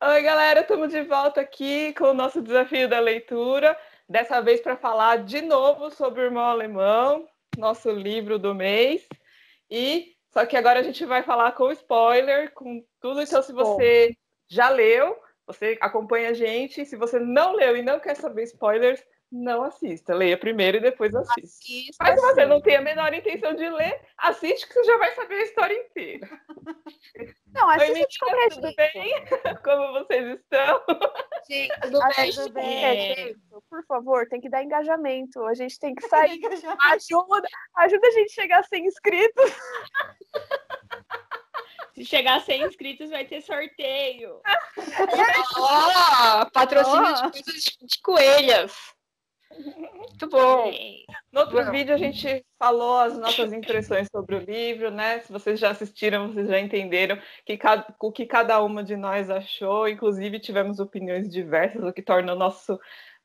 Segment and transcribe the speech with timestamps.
[0.00, 3.76] Oi, galera, estamos de volta aqui com o nosso desafio da leitura.
[4.08, 9.08] Dessa vez para falar de novo sobre o Irmão Alemão, nosso livro do mês.
[9.68, 13.20] E só que agora a gente vai falar com spoiler, com tudo.
[13.20, 14.16] Então, se você
[14.46, 16.86] já leu, você acompanha a gente.
[16.86, 20.14] Se você não leu e não quer saber spoilers, não assista.
[20.14, 21.40] Leia primeiro e depois assista.
[21.42, 24.96] assista Mas se você não tem a menor intenção de ler, assiste que você já
[24.96, 26.28] vai saber a história inteira.
[27.52, 29.24] Não, assiste Oi, meninas, tudo bem?
[29.64, 30.82] Como vocês estão?
[31.44, 33.36] Sim, tudo bem, tudo bem.
[33.70, 35.42] Por favor, tem que dar engajamento.
[35.44, 36.38] A gente tem que sair.
[36.92, 39.52] ajuda, ajuda a gente a chegar a 100 inscritos.
[41.94, 44.40] Se chegar a 100 inscritos, vai ter sorteio.
[45.56, 47.30] Oh, patrocínio oh.
[47.30, 48.97] de de coelhas.
[49.50, 50.70] Muito bom.
[51.32, 51.70] No outro bom.
[51.70, 55.20] vídeo a gente falou as nossas impressões sobre o livro, né?
[55.20, 59.30] Se vocês já assistiram, vocês já entenderam que cada, o que cada uma de nós
[59.30, 59.88] achou.
[59.88, 62.78] Inclusive tivemos opiniões diversas, o que torna o nosso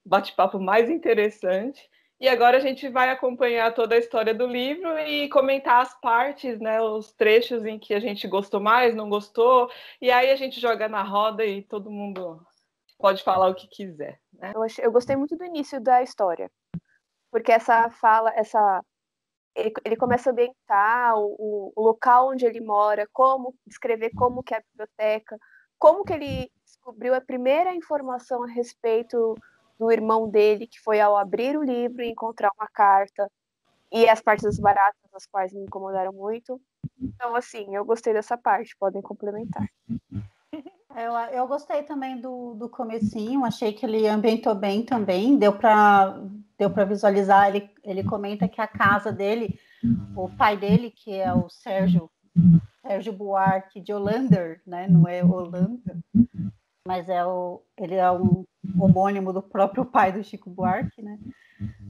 [0.06, 1.89] bate-papo mais interessante.
[2.20, 6.58] E agora a gente vai acompanhar toda a história do livro e comentar as partes,
[6.59, 9.69] né, os trechos em que a gente gostou mais, não gostou,
[10.00, 12.40] e aí a gente joga na roda e todo mundo
[12.97, 14.19] pode falar o que quiser.
[14.33, 14.52] Né?
[14.55, 16.52] Eu, achei, eu gostei muito do início da história,
[17.31, 18.83] porque essa fala, essa
[19.55, 24.53] ele, ele começa a ambientar o, o, local onde ele mora, como descrever como que
[24.53, 25.38] é a biblioteca,
[25.77, 29.35] como que ele descobriu a primeira informação a respeito
[29.78, 33.30] do irmão dele, que foi ao abrir o livro e encontrar uma carta,
[33.91, 36.59] e as partes baratas, as quais me incomodaram muito.
[37.00, 39.67] Então, assim, eu gostei dessa parte, podem complementar.
[40.95, 46.19] Eu, eu gostei também do, do comecinho, achei que ele ambientou bem também, deu para
[46.58, 49.59] deu visualizar, ele, ele comenta que a casa dele,
[50.16, 52.09] o pai dele, que é o Sérgio,
[52.81, 55.97] Sérgio Buarque de Hollander, né, não é Holanda,
[56.88, 58.45] mas é o, ele é um
[58.79, 61.18] homônimo do próprio pai do Chico Buarque, né,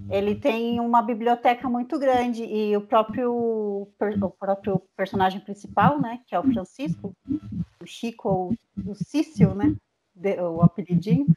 [0.09, 6.33] ele tem uma biblioteca muito grande e o próprio, o próprio personagem principal, né, que
[6.33, 7.13] é o Francisco,
[7.83, 8.55] o Chico ou
[8.85, 9.75] o Cício, né,
[10.39, 11.27] o apelidinho,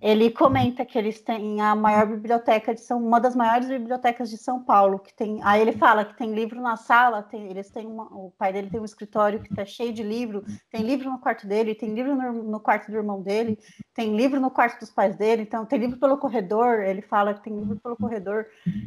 [0.00, 4.38] ele comenta que eles têm a maior biblioteca de São, uma das maiores bibliotecas de
[4.38, 7.86] São Paulo, que tem, aí ele fala que tem livro na sala, tem, eles têm
[7.86, 11.18] uma, o pai dele tem um escritório que está cheio de livro, tem livro no
[11.18, 13.58] quarto dele, tem livro no, no, quarto do irmão dele,
[13.92, 17.42] tem livro no quarto dos pais dele, então tem livro pelo corredor, ele fala que
[17.42, 18.46] tem livro pelo corredor,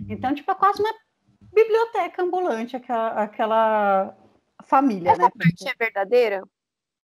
[0.09, 0.93] então tipo é quase uma
[1.53, 4.17] biblioteca ambulante aquela, aquela
[4.63, 5.29] família, Essa né?
[5.37, 6.43] parte é verdadeira?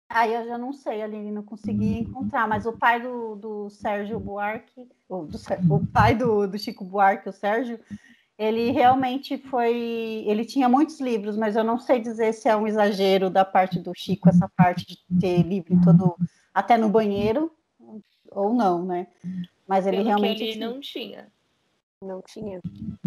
[0.10, 4.20] Aí eu já não sei, Aline, não consegui encontrar, mas o pai do, do Sérgio
[4.20, 5.38] Buarque, o, do,
[5.70, 7.78] o pai do, do Chico Buarque, o Sérgio,
[8.38, 10.24] ele realmente foi.
[10.26, 13.80] Ele tinha muitos livros, mas eu não sei dizer se é um exagero da parte
[13.80, 16.16] do Chico, essa parte de ter livro em todo.
[16.54, 17.52] até no banheiro,
[18.32, 19.08] ou não, né?
[19.68, 20.44] Mas ele Pelo realmente.
[20.44, 20.70] ele tinha.
[20.70, 21.28] não tinha.
[22.02, 22.62] Não tinha.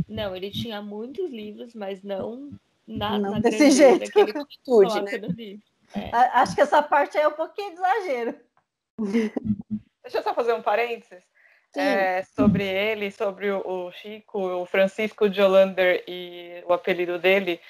[0.07, 2.51] Não, ele tinha muitos livros, mas não
[2.87, 4.11] na, não na desse jeito.
[4.11, 4.33] Que ele
[4.67, 5.19] coloca né?
[5.19, 5.65] no livro.
[5.95, 6.11] É.
[6.15, 8.41] Acho que essa parte aí é um pouquinho de exagero.
[10.03, 11.23] Deixa eu só fazer um parênteses.
[11.77, 17.61] É, sobre ele, sobre o, o, Chico, o Francisco de Hollander e o apelido dele,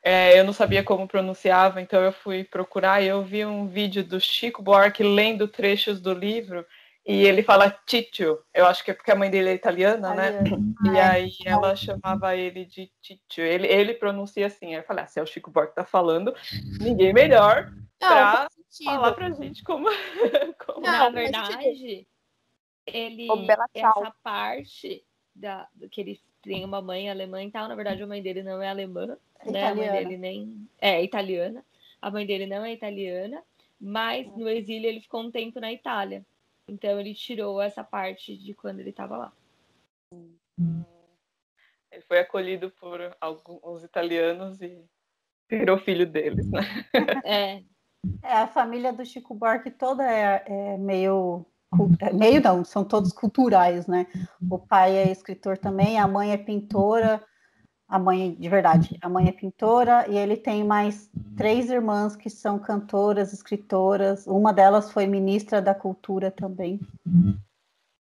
[0.00, 4.04] é, eu não sabia como pronunciava, então eu fui procurar e eu vi um vídeo
[4.04, 6.64] do Chico Buarque lendo trechos do livro
[7.08, 10.44] e ele fala Titio, eu acho que é porque a mãe dele é italiana, né?
[10.84, 11.10] E ah, é.
[11.10, 13.42] aí ela chamava ele de Titio.
[13.42, 14.74] Ele, ele pronuncia assim.
[14.74, 16.34] Aí eu falei, ah, se é o Chico Buarque tá falando,
[16.78, 18.46] ninguém melhor pra
[18.84, 19.88] falar pra gente como.
[20.66, 20.82] como...
[20.82, 22.06] Não, Na verdade,
[22.86, 23.28] ele.
[23.74, 25.02] Essa parte
[25.34, 28.60] da, que ele tem uma mãe alemã e tal, na verdade a mãe dele não
[28.60, 29.66] é alemã, é né?
[29.66, 30.68] A mãe dele nem.
[30.78, 31.64] É italiana.
[32.02, 33.42] A mãe dele não é italiana,
[33.80, 36.22] mas no exílio ele ficou um tempo na Itália.
[36.68, 39.32] Então ele tirou essa parte de quando ele estava lá.
[41.90, 44.84] Ele foi acolhido por alguns italianos e
[45.50, 46.60] virou filho deles, né?
[47.24, 47.62] É.
[48.22, 51.46] é a família do Chico Buarque toda é, é meio
[52.00, 54.06] é, meio não, são todos culturais, né?
[54.50, 57.22] O pai é escritor também, a mãe é pintora,
[57.88, 62.28] a mãe de verdade, a mãe é pintora e ele tem mais três irmãs que
[62.28, 64.26] são cantoras, escritoras.
[64.26, 66.78] Uma delas foi ministra da cultura também.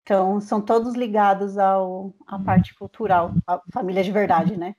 [0.02, 4.74] Então são todos ligados ao à parte cultural, a família de verdade, né?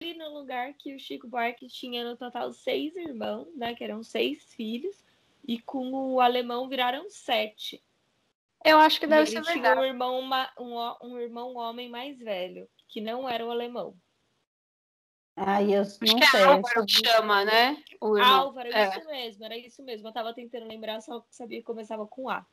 [0.00, 3.74] Ali no lugar que o Chico Buarque tinha no total seis irmãos, né?
[3.74, 5.04] Que eram seis filhos
[5.46, 7.82] e com o alemão viraram sete.
[8.64, 9.60] Eu acho que deve ser verdade.
[9.60, 13.94] Tinha um irmão, uma, um, um irmão homem mais velho que não era o alemão.
[15.36, 16.42] Aí eu Acho não que é sei.
[16.42, 17.82] Álvaro que chama, né?
[18.00, 18.88] O Álvaro, é.
[18.88, 20.08] isso mesmo, era isso mesmo.
[20.08, 22.44] Eu tava tentando lembrar, só sabia que começava com A.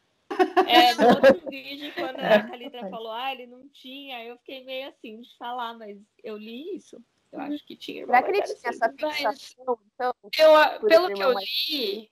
[0.68, 4.90] É, no outro vídeo, quando a Thalita falou, ah, ele não tinha, eu fiquei meio
[4.90, 7.02] assim de falar, mas eu li isso.
[7.32, 8.06] Eu acho que tinha.
[8.06, 10.14] Será que ele tinha essa fixação, então?
[10.38, 12.10] Eu, pelo que eu li,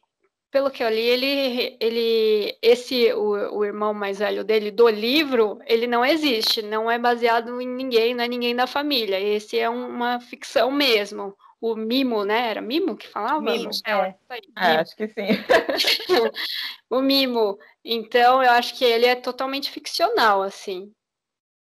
[0.53, 5.59] pelo que eu li, ele, ele esse o, o irmão mais velho dele do livro,
[5.65, 9.19] ele não existe, não é baseado em ninguém, não é ninguém da família.
[9.19, 11.35] Esse é uma ficção mesmo.
[11.59, 12.51] O Mimo, né?
[12.51, 13.41] Era Mimo que falava?
[13.41, 14.15] Mimo, é.
[14.55, 15.27] é acho que sim.
[16.87, 17.57] o Mimo.
[17.83, 20.93] Então, eu acho que ele é totalmente ficcional, assim.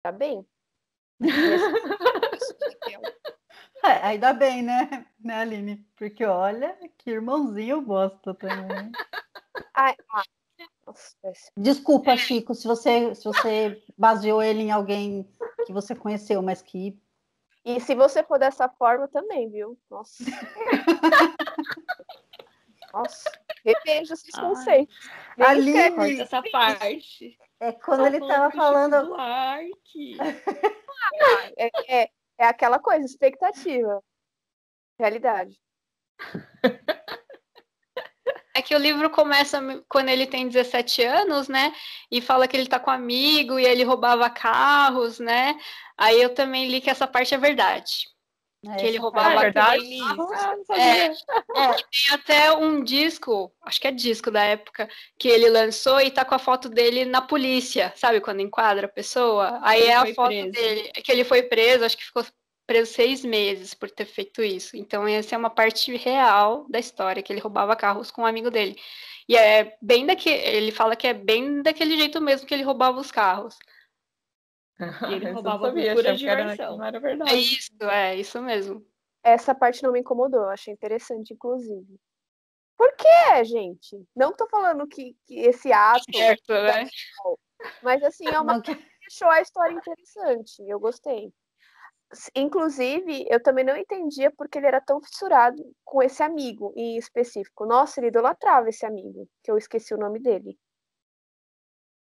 [0.02, 0.44] Tá bem.
[3.84, 5.86] É, ainda bem, né, né, Aline?
[5.96, 8.92] Porque olha, que irmãozinho bosta também.
[9.74, 9.94] Ai,
[11.56, 15.28] Desculpa, Chico, se você, se você baseou ele em alguém
[15.66, 16.98] que você conheceu, mas que.
[17.64, 19.78] E se você for dessa forma também, viu?
[19.90, 20.24] Nossa.
[22.92, 23.30] Nossa,
[23.64, 24.40] reveja esses Ai.
[24.40, 24.96] conceitos.
[25.38, 27.36] Aline, essa parte.
[27.60, 29.16] É quando Só ele estava falando.
[31.58, 34.02] é, é, é aquela coisa, expectativa.
[34.98, 35.58] Realidade.
[38.56, 41.74] É que o livro começa quando ele tem 17 anos, né?
[42.10, 45.60] E fala que ele tá com um amigo e ele roubava carros, né?
[45.94, 48.06] Aí eu também li que essa parte é verdade.
[48.68, 49.98] É, que ele roubava é verdade?
[50.02, 51.12] Ah, é, é,
[51.74, 56.24] tem até um disco, acho que é disco da época, que ele lançou e tá
[56.24, 58.20] com a foto dele na polícia, sabe?
[58.20, 59.58] Quando enquadra a pessoa.
[59.62, 60.50] Aí ele é a foto preso.
[60.50, 62.24] dele, que ele foi preso, acho que ficou
[62.66, 64.76] preso seis meses por ter feito isso.
[64.76, 68.50] Então, essa é uma parte real da história, que ele roubava carros com um amigo
[68.50, 68.76] dele.
[69.28, 70.36] E é bem daquele.
[70.36, 73.56] Ele fala que é bem daquele jeito mesmo que ele roubava os carros.
[74.78, 76.84] E ele roubava sabia, por pura diversão.
[76.84, 77.30] Era, verdade.
[77.30, 78.86] É isso, é isso mesmo.
[79.22, 81.98] Essa parte não me incomodou, eu achei interessante, inclusive.
[82.76, 84.06] Por que, gente?
[84.14, 86.04] Não tô falando que, que esse ato.
[86.14, 86.88] Certo, né?
[87.82, 90.62] Mas assim, é uma que deixou a história interessante.
[90.68, 91.32] Eu gostei.
[92.36, 97.66] Inclusive, eu também não entendia porque ele era tão fissurado com esse amigo em específico.
[97.66, 100.56] Nossa, ele idolatrava esse amigo, que eu esqueci o nome dele.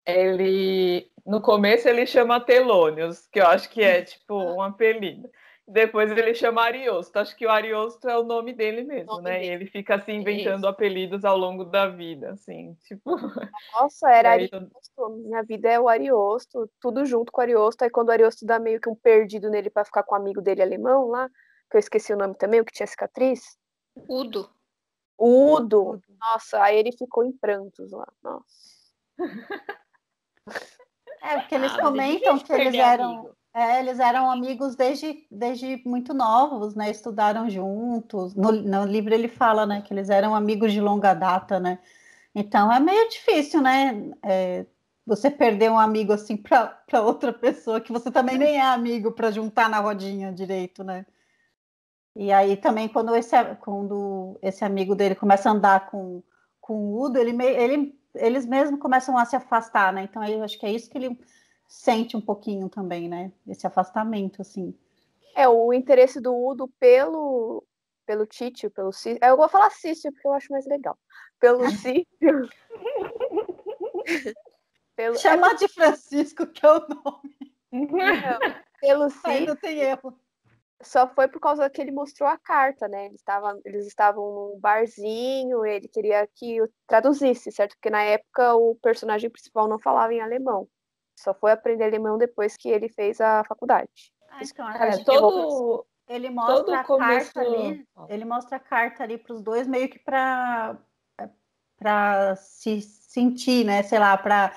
[0.05, 5.29] Ele, no começo ele chama Telônios, que eu acho que é tipo um apelido.
[5.65, 7.17] Depois ele chama Ariosto.
[7.17, 9.39] Acho que o Ariosto é o nome dele mesmo, nome né?
[9.39, 9.45] Dele.
[9.45, 10.67] E ele fica assim inventando Isso.
[10.67, 13.15] apelidos ao longo da vida, assim, tipo.
[13.73, 15.09] Nossa, era Ariosto.
[15.23, 17.83] Minha vida é o Ariosto, tudo junto com o Ariosto.
[17.83, 20.41] Aí quando o Ariosto dá meio que um perdido nele para ficar com o amigo
[20.41, 21.29] dele alemão lá,
[21.71, 23.57] que eu esqueci o nome também, o que tinha cicatriz.
[24.09, 24.49] Udo.
[25.17, 26.01] Udo.
[26.19, 28.07] Nossa, aí ele ficou em prantos lá.
[28.21, 28.45] Nossa.
[31.21, 33.31] É, porque eles ah, comentam que eles eram.
[33.55, 36.89] É, eles eram amigos desde, desde muito novos, né?
[36.89, 38.33] Estudaram juntos.
[38.33, 41.79] No, no livro ele fala, né, que eles eram amigos de longa data, né?
[42.33, 44.11] Então é meio difícil, né?
[44.23, 44.65] É,
[45.05, 49.31] você perder um amigo assim para outra pessoa que você também nem é amigo para
[49.31, 51.05] juntar na rodinha direito, né?
[52.15, 56.23] E aí também quando esse, quando esse amigo dele começa a andar com,
[56.59, 60.03] com o Udo, ele, ele, eles mesmos começam a se afastar, né?
[60.03, 61.19] Então eu acho que é isso que ele
[61.67, 63.31] sente um pouquinho também, né?
[63.47, 64.77] Esse afastamento, assim.
[65.35, 67.63] É, o interesse do Udo pelo,
[68.05, 69.19] pelo Títio, pelo Cício.
[69.21, 70.97] Eu vou falar Cício porque eu acho mais legal.
[71.39, 72.49] Pelo Cício.
[74.95, 75.17] pelo...
[75.17, 77.55] Chamar de Francisco, que é o nome.
[77.71, 79.29] Não, pelo Cício.
[79.29, 80.17] Ainda tem erro.
[80.83, 83.05] Só foi por causa que ele mostrou a carta, né?
[83.05, 87.75] Eles, estavam, eles estavam num barzinho, ele queria que eu traduzisse, certo?
[87.75, 90.67] Porque na época o personagem principal não falava em alemão.
[91.17, 93.89] Só foi aprender alemão depois que ele fez a faculdade.
[94.29, 97.33] Ah, então, é, todo, ele mostra todo a começo...
[97.33, 100.77] carta ali, ele mostra a carta ali para os dois meio que para
[101.77, 104.55] para se sentir, né, sei lá, para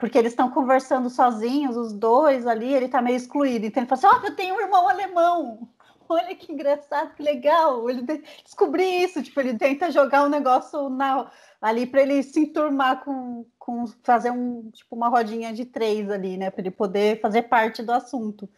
[0.00, 3.66] porque eles estão conversando sozinhos, os dois ali, ele está meio excluído.
[3.66, 5.68] Então ele fala assim: oh, eu tenho um irmão alemão.
[6.08, 7.88] Olha que engraçado, que legal.
[7.88, 8.02] Ele
[8.42, 9.22] descobri isso.
[9.22, 11.30] Tipo, ele tenta jogar um negócio na,
[11.60, 16.36] ali para ele se enturmar com, com fazer um tipo uma rodinha de três ali,
[16.36, 18.48] né, para ele poder fazer parte do assunto.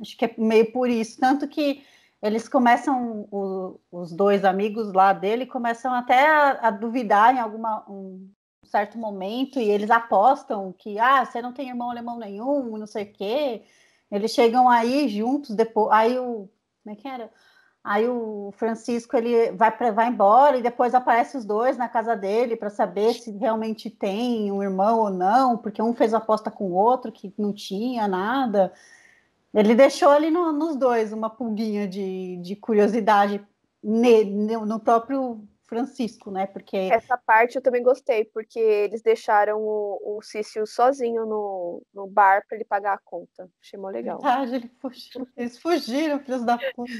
[0.00, 1.84] Acho que é meio por isso, tanto que
[2.22, 7.84] eles começam o, os dois amigos lá dele começam até a, a duvidar em alguma
[7.88, 8.28] um
[8.66, 13.04] certo momento e eles apostam que ah você não tem irmão alemão nenhum, não sei
[13.04, 13.62] o quê.
[14.10, 16.48] Eles chegam aí juntos depois, aí o
[16.84, 17.30] como é que era?
[17.82, 22.16] Aí o Francisco ele vai para vai embora e depois aparece os dois na casa
[22.16, 26.64] dele para saber se realmente tem um irmão ou não, porque um fez aposta com
[26.66, 28.72] o outro que não tinha nada.
[29.54, 33.44] Ele deixou ali no, nos dois uma pulguinha de, de curiosidade
[33.82, 36.46] ne, no próprio Francisco, né?
[36.46, 42.06] Porque essa parte eu também gostei, porque eles deixaram o, o Cício sozinho no, no
[42.06, 43.48] bar para ele pagar a conta.
[43.60, 44.20] Achei mó legal.
[44.20, 45.28] Verdade, ele fugiu.
[45.36, 46.92] eles fugiram, filhos da puta.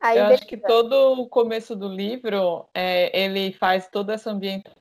[0.00, 4.78] Aí, eu acho que todo o começo do livro é, ele faz toda essa ambientação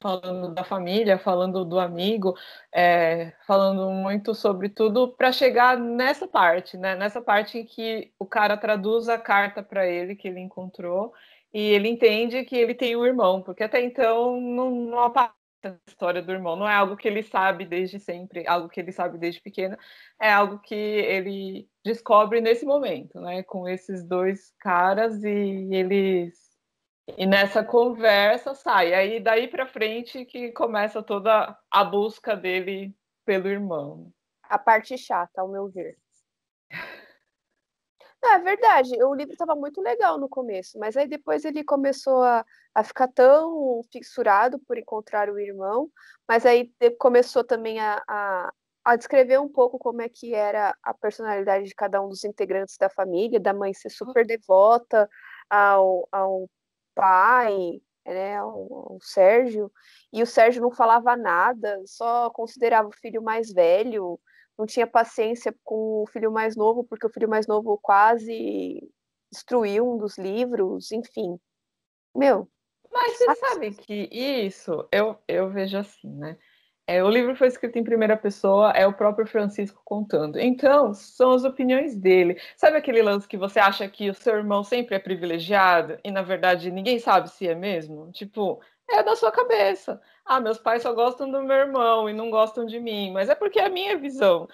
[0.00, 2.36] falando da família, falando do amigo,
[2.72, 6.94] é, falando muito sobre tudo para chegar nessa parte, né?
[6.94, 11.12] Nessa parte em que o cara traduz a carta para ele que ele encontrou
[11.52, 15.76] e ele entende que ele tem um irmão, porque até então não, não aparece a
[15.86, 19.18] história do irmão, não é algo que ele sabe desde sempre, algo que ele sabe
[19.18, 19.76] desde pequeno,
[20.20, 26.50] é algo que ele descobre nesse momento, né, com esses dois caras e eles
[27.16, 33.48] e nessa conversa sai, aí daí para frente que começa toda a busca dele pelo
[33.48, 34.12] irmão.
[34.44, 35.96] A parte chata, ao meu ver.
[38.22, 42.44] É verdade, o livro estava muito legal no começo, mas aí depois ele começou a,
[42.74, 45.90] a ficar tão fissurado por encontrar o irmão,
[46.28, 48.52] mas aí começou também a, a,
[48.84, 52.76] a, descrever um pouco como é que era a personalidade de cada um dos integrantes
[52.76, 55.08] da família, da mãe ser super devota
[55.48, 56.48] ao, ao
[56.94, 59.72] pai, né, ao Sérgio,
[60.12, 64.20] e o Sérgio não falava nada, só considerava o filho mais velho,
[64.60, 68.86] não tinha paciência com o filho mais novo, porque o filho mais novo quase
[69.32, 71.38] destruiu um dos livros, enfim.
[72.14, 72.46] Meu.
[72.92, 76.36] Mas você sabe que isso, eu, eu vejo assim, né?
[76.86, 80.38] É, o livro foi escrito em primeira pessoa, é o próprio Francisco contando.
[80.38, 82.36] Então, são as opiniões dele.
[82.56, 86.20] Sabe aquele lance que você acha que o seu irmão sempre é privilegiado e, na
[86.20, 88.10] verdade, ninguém sabe se é mesmo?
[88.10, 90.02] Tipo, é da sua cabeça.
[90.30, 93.34] Ah, meus pais só gostam do meu irmão e não gostam de mim, mas é
[93.34, 94.48] porque é a minha visão.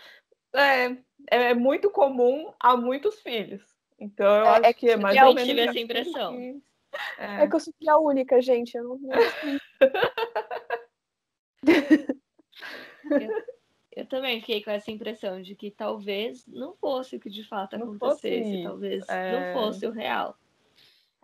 [0.54, 0.96] É,
[1.30, 3.62] é muito comum a muitos filhos.
[3.98, 5.42] Então eu é, acho é que é mais ou menos.
[5.42, 6.34] Eu tive essa impressão.
[6.34, 6.62] Que...
[7.18, 7.42] É.
[7.42, 7.46] é.
[7.46, 8.74] que eu sou a única, gente.
[8.74, 8.98] Eu não.
[13.10, 13.44] eu,
[13.96, 17.76] eu, também fiquei com essa impressão de que talvez não fosse o que de fato
[17.76, 19.52] não acontecesse, talvez não é.
[19.52, 20.38] fosse o real.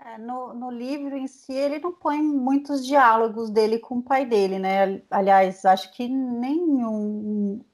[0.05, 4.27] É, no, no livro em si, ele não põe muitos diálogos dele com o pai
[4.27, 5.01] dele, né?
[5.09, 7.65] Aliás, acho que nenhum.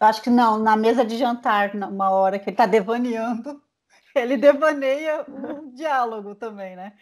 [0.00, 3.62] Acho que não, na mesa de jantar, uma hora que ele está devaneando,
[4.16, 6.92] ele devaneia o diálogo também, né?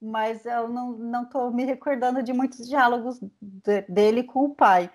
[0.00, 4.90] Mas eu não estou me recordando de muitos diálogos de, dele com o pai.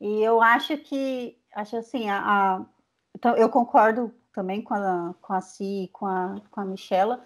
[0.00, 2.66] E eu acho que, acho assim, a, a
[3.14, 7.22] então, eu concordo também com a, com a Si, com a, com a Michela,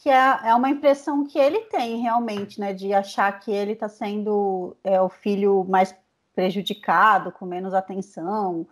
[0.00, 3.88] que é, é uma impressão que ele tem realmente, né, de achar que ele está
[3.88, 5.94] sendo é, o filho mais
[6.34, 8.66] prejudicado, com menos atenção,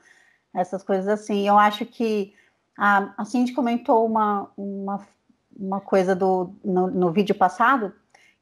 [0.55, 1.47] essas coisas assim.
[1.47, 2.33] Eu acho que
[2.79, 5.07] a, a Cindy comentou uma, uma,
[5.59, 7.93] uma coisa do, no, no vídeo passado,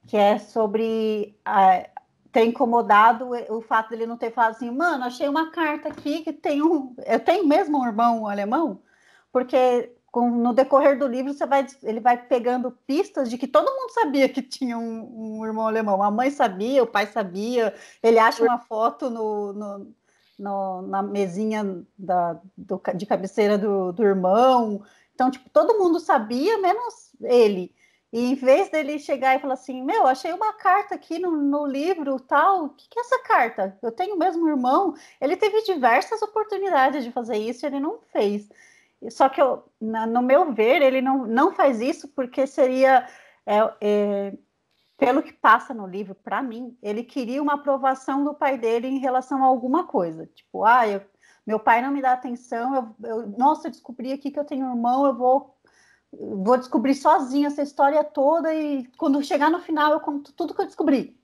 [0.07, 1.89] que é sobre a,
[2.31, 6.35] ter incomodado o fato dele não ter falado assim, mano, achei uma carta aqui que
[6.35, 6.95] tem um.
[7.07, 8.83] Eu tenho mesmo um irmão alemão,
[9.33, 13.69] porque com, no decorrer do livro, você vai, ele vai pegando pistas de que todo
[13.69, 16.01] mundo sabia que tinha um, um irmão alemão.
[16.01, 17.75] A mãe sabia, o pai sabia.
[18.01, 19.93] Ele acha uma foto no, no,
[20.39, 24.85] no na mesinha da, do, de cabeceira do, do irmão.
[25.17, 27.75] Então, tipo, todo mundo sabia, menos ele.
[28.13, 31.67] E em vez dele chegar e falar assim, meu, achei uma carta aqui no, no
[31.67, 33.77] livro, tal, o que, que, é essa carta?
[33.83, 34.95] Eu tenho o mesmo irmão.
[35.21, 38.49] Ele teve diversas oportunidades de fazer isso e ele não fez.
[39.11, 43.07] Só que, eu, na, no meu ver, ele não, não faz isso porque seria,
[43.47, 44.39] é, é,
[44.97, 48.99] pelo que passa no livro, para mim, ele queria uma aprovação do pai dele em
[48.99, 50.27] relação a alguma coisa.
[50.27, 51.03] Tipo, ah, eu,
[51.47, 54.67] meu pai não me dá atenção, eu, eu, nossa, eu descobri aqui que eu tenho
[54.67, 55.59] um irmão, eu vou,
[56.13, 60.63] vou descobrir sozinho essa história toda e quando chegar no final eu conto tudo que
[60.63, 61.21] eu descobri.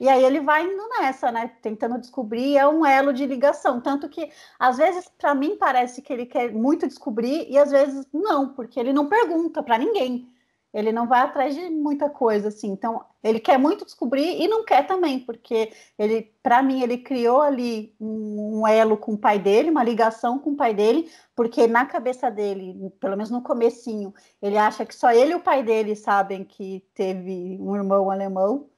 [0.00, 1.50] E aí ele vai indo nessa, né?
[1.60, 3.80] Tentando descobrir, é um elo de ligação.
[3.80, 8.06] Tanto que, às vezes, para mim, parece que ele quer muito descobrir, e às vezes
[8.12, 10.28] não, porque ele não pergunta para ninguém.
[10.72, 12.68] Ele não vai atrás de muita coisa, assim.
[12.68, 17.40] Então, ele quer muito descobrir e não quer também, porque ele, para mim, ele criou
[17.40, 21.86] ali um, elo com o pai dele, uma ligação com o pai dele, porque na
[21.86, 25.96] cabeça dele, pelo menos no comecinho, ele acha que só ele e o pai dele
[25.96, 28.68] sabem que teve um irmão alemão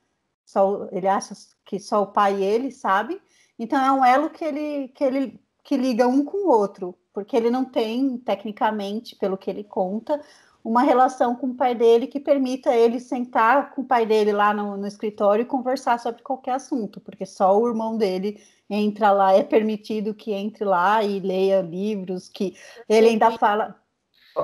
[0.51, 3.21] só, ele acha que só o pai e ele sabe.
[3.59, 7.37] Então é um elo que ele, que ele que liga um com o outro, porque
[7.37, 10.21] ele não tem, tecnicamente, pelo que ele conta,
[10.65, 14.53] uma relação com o pai dele que permita ele sentar com o pai dele lá
[14.53, 19.33] no, no escritório e conversar sobre qualquer assunto, porque só o irmão dele entra lá,
[19.33, 22.57] é permitido que entre lá e leia livros, que
[22.89, 23.75] ele ainda fala,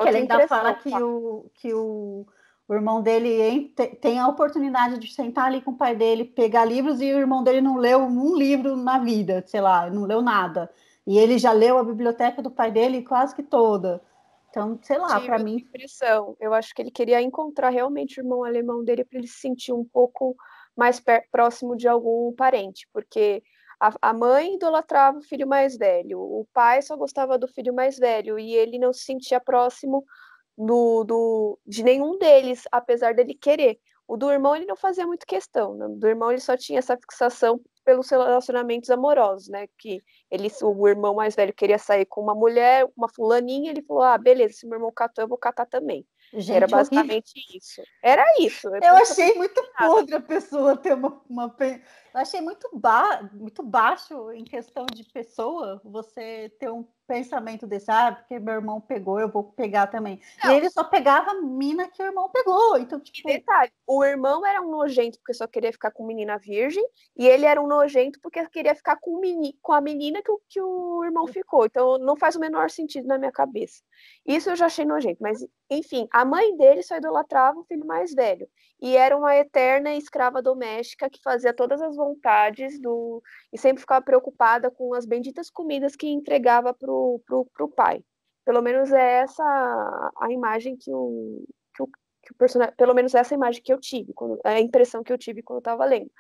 [0.06, 2.26] ele ainda fala que o, que o,
[2.68, 7.00] o irmão dele tem a oportunidade de sentar ali com o pai dele, pegar livros,
[7.00, 10.70] e o irmão dele não leu um livro na vida, sei lá, não leu nada.
[11.06, 14.02] E ele já leu a biblioteca do pai dele quase que toda.
[14.50, 15.56] Então, sei lá, para mim.
[15.56, 16.36] Impressão.
[16.40, 19.72] Eu acho que ele queria encontrar realmente o irmão alemão dele para ele se sentir
[19.72, 20.34] um pouco
[20.74, 23.42] mais próximo de algum parente, porque
[23.80, 27.98] a, a mãe idolatrava o filho mais velho, o pai só gostava do filho mais
[27.98, 30.04] velho e ele não se sentia próximo
[30.56, 33.78] do, do, de nenhum deles, apesar dele querer.
[34.08, 35.86] O do irmão ele não fazia muito questão, né?
[35.88, 39.68] do irmão ele só tinha essa fixação pelos relacionamentos amorosos, né?
[39.78, 44.02] Que ele, o irmão mais velho queria sair com uma mulher, uma fulaninha, ele falou:
[44.02, 46.04] ah, beleza, se meu irmão catou, eu vou catar também.
[46.32, 47.56] Gente, Era basicamente horrível.
[47.56, 47.82] isso.
[48.02, 48.68] Era isso.
[48.68, 51.56] Eu, eu achei muito podre a pessoa ter uma, uma.
[52.16, 53.28] Eu achei muito, ba...
[53.34, 58.80] muito baixo em questão de pessoa você ter um pensamento desse, ah, porque meu irmão
[58.80, 60.20] pegou, eu vou pegar também.
[60.42, 60.52] Não.
[60.52, 62.78] E ele só pegava a mina que o irmão pegou.
[62.78, 63.28] Então, tipo.
[63.28, 66.84] detalhe, o irmão era um nojento porque só queria ficar com menina virgem,
[67.16, 69.56] e ele era um nojento porque queria ficar com, meni...
[69.62, 71.66] com a menina que o, que o irmão ficou.
[71.66, 73.82] Então não faz o menor sentido na minha cabeça.
[74.26, 75.38] Isso eu já achei nojento, mas
[75.70, 78.48] enfim, a mãe dele só idolatrava o filho mais velho.
[78.80, 83.22] E era uma eterna escrava doméstica que fazia todas as vontades do.
[83.52, 88.02] e sempre ficava preocupada com as benditas comidas que entregava pro, pro, pro pai.
[88.44, 89.42] Pelo menos é essa
[90.20, 91.44] a imagem que o,
[91.74, 92.74] que o, que o personagem.
[92.76, 95.60] Pelo menos essa imagem que eu tive, quando, a impressão que eu tive quando eu
[95.60, 96.10] estava lendo.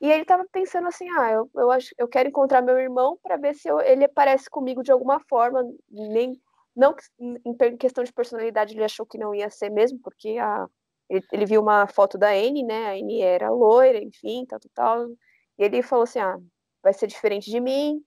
[0.00, 3.36] E ele estava pensando assim: ah, eu, eu, acho, eu quero encontrar meu irmão para
[3.36, 6.40] ver se eu, ele aparece comigo de alguma forma, nem
[6.76, 10.66] não em questão de personalidade ele achou que não ia ser mesmo, porque a,
[11.08, 12.86] ele, ele viu uma foto da Anne, né?
[12.88, 15.08] A Anne era loira, enfim, tal, tal, tal.
[15.58, 16.38] E ele falou assim: ah,
[16.82, 18.02] vai ser diferente de mim,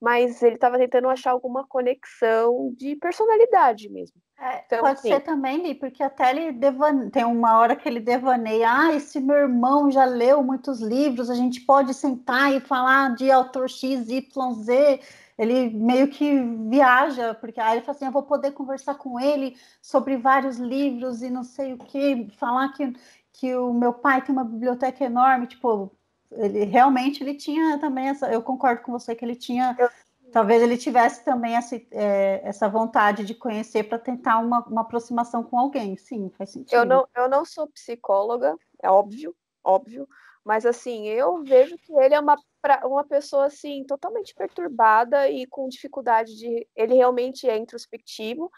[0.00, 4.16] mas ele estava tentando achar alguma conexão de personalidade mesmo.
[4.38, 7.10] É, então, pode assim, ser também, Li, porque até ele devane...
[7.10, 11.34] tem uma hora que ele devaneia, ah, esse meu irmão já leu muitos livros, a
[11.34, 15.00] gente pode sentar e falar de autor X, Y, Z,
[15.36, 19.56] ele meio que viaja, porque aí ele fala assim, eu vou poder conversar com ele
[19.82, 22.94] sobre vários livros e não sei o que, falar que,
[23.34, 25.94] que o meu pai tem uma biblioteca enorme, tipo,
[26.32, 29.88] ele realmente ele tinha também essa, eu concordo com você que ele tinha, eu,
[30.32, 35.42] talvez ele tivesse também essa, é, essa vontade de conhecer para tentar uma, uma aproximação
[35.42, 36.74] com alguém, sim, faz sentido.
[36.74, 40.08] Eu não, eu não sou psicóloga, é óbvio, óbvio,
[40.44, 42.36] mas assim, eu vejo que ele é uma,
[42.84, 48.50] uma pessoa assim totalmente perturbada e com dificuldade de ele realmente é introspectivo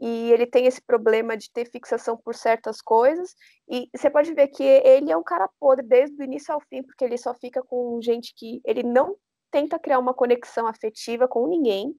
[0.00, 3.34] e ele tem esse problema de ter fixação por certas coisas
[3.68, 6.82] e você pode ver que ele é um cara podre desde o início ao fim,
[6.82, 9.14] porque ele só fica com gente que ele não
[9.50, 11.94] tenta criar uma conexão afetiva com ninguém.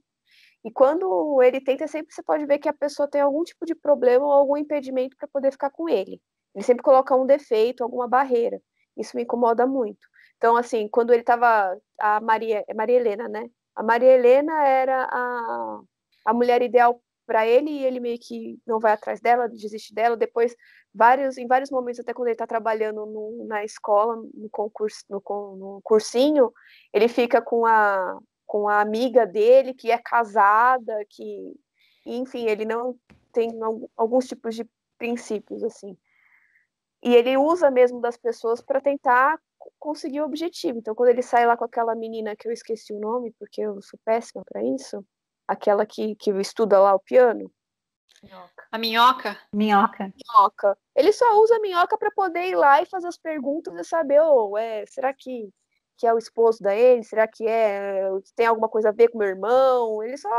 [0.63, 3.75] E quando ele tenta, sempre você pode ver que a pessoa tem algum tipo de
[3.75, 6.19] problema ou algum impedimento para poder ficar com ele.
[6.55, 8.59] Ele sempre coloca um defeito, alguma barreira.
[8.97, 10.07] Isso me incomoda muito.
[10.37, 11.77] Então, assim, quando ele estava.
[11.99, 13.47] A Maria, é Maria Helena, né?
[13.75, 15.81] A Maria Helena era a,
[16.25, 20.17] a mulher ideal para ele e ele meio que não vai atrás dela, desiste dela.
[20.17, 20.53] Depois,
[20.93, 25.21] vários, em vários momentos, até quando ele está trabalhando no, na escola, no concurso, no,
[25.55, 26.51] no cursinho,
[26.93, 31.53] ele fica com a, com a amiga dele que é casada, que,
[32.05, 32.99] enfim, ele não
[33.31, 33.57] tem
[33.95, 35.97] alguns tipos de princípios assim.
[37.01, 39.39] E ele usa mesmo das pessoas para tentar
[39.79, 40.79] conseguir o objetivo.
[40.79, 43.81] Então, quando ele sai lá com aquela menina que eu esqueci o nome, porque eu
[43.81, 45.01] sou péssima para isso,
[45.51, 47.51] aquela que, que estuda lá o piano.
[48.23, 48.67] Minhoca.
[48.71, 49.37] A minhoca?
[49.53, 50.13] Minhoca.
[50.15, 50.77] Minhoca.
[50.95, 54.21] Ele só usa a minhoca para poder ir lá e fazer as perguntas e saber,
[54.21, 55.49] oh, é, será que,
[55.97, 57.03] que é o esposo da ele?
[57.03, 60.01] Será que é tem alguma coisa a ver com meu irmão?
[60.03, 60.29] Ele só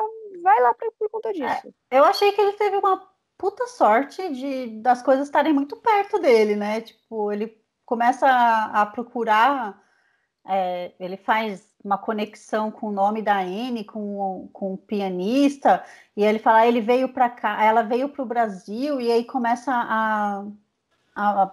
[0.42, 1.74] vai lá pra, por conta disso.
[1.90, 6.18] É, eu achei que ele teve uma puta sorte de das coisas estarem muito perto
[6.18, 6.80] dele, né?
[6.80, 9.82] Tipo, ele começa a, a procurar,
[10.46, 15.84] é, ele faz uma conexão com o nome da Anne, com, com o pianista,
[16.16, 19.24] e ele fala, ah, ele veio para cá, ela veio para o Brasil, e aí
[19.24, 20.44] começa a,
[21.14, 21.46] a, a,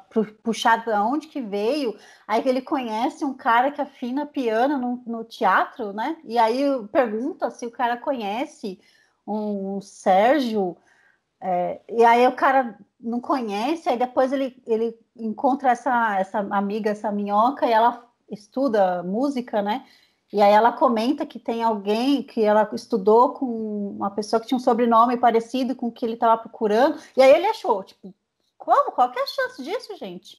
[0.44, 5.24] puxar de onde que veio, aí ele conhece um cara que afina piano no, no
[5.24, 6.18] teatro, né?
[6.24, 8.80] E aí pergunta se o cara conhece
[9.28, 10.78] um Sérgio,
[11.42, 16.92] é, e aí o cara não conhece, aí depois ele, ele encontra essa, essa amiga,
[16.92, 19.86] essa minhoca, e ela estuda música, né?
[20.32, 24.58] E aí ela comenta que tem alguém que ela estudou com uma pessoa que tinha
[24.58, 28.14] um sobrenome parecido com o que ele estava procurando, e aí ele achou, tipo,
[28.58, 28.92] como?
[28.92, 30.38] Qual que é a chance disso, gente?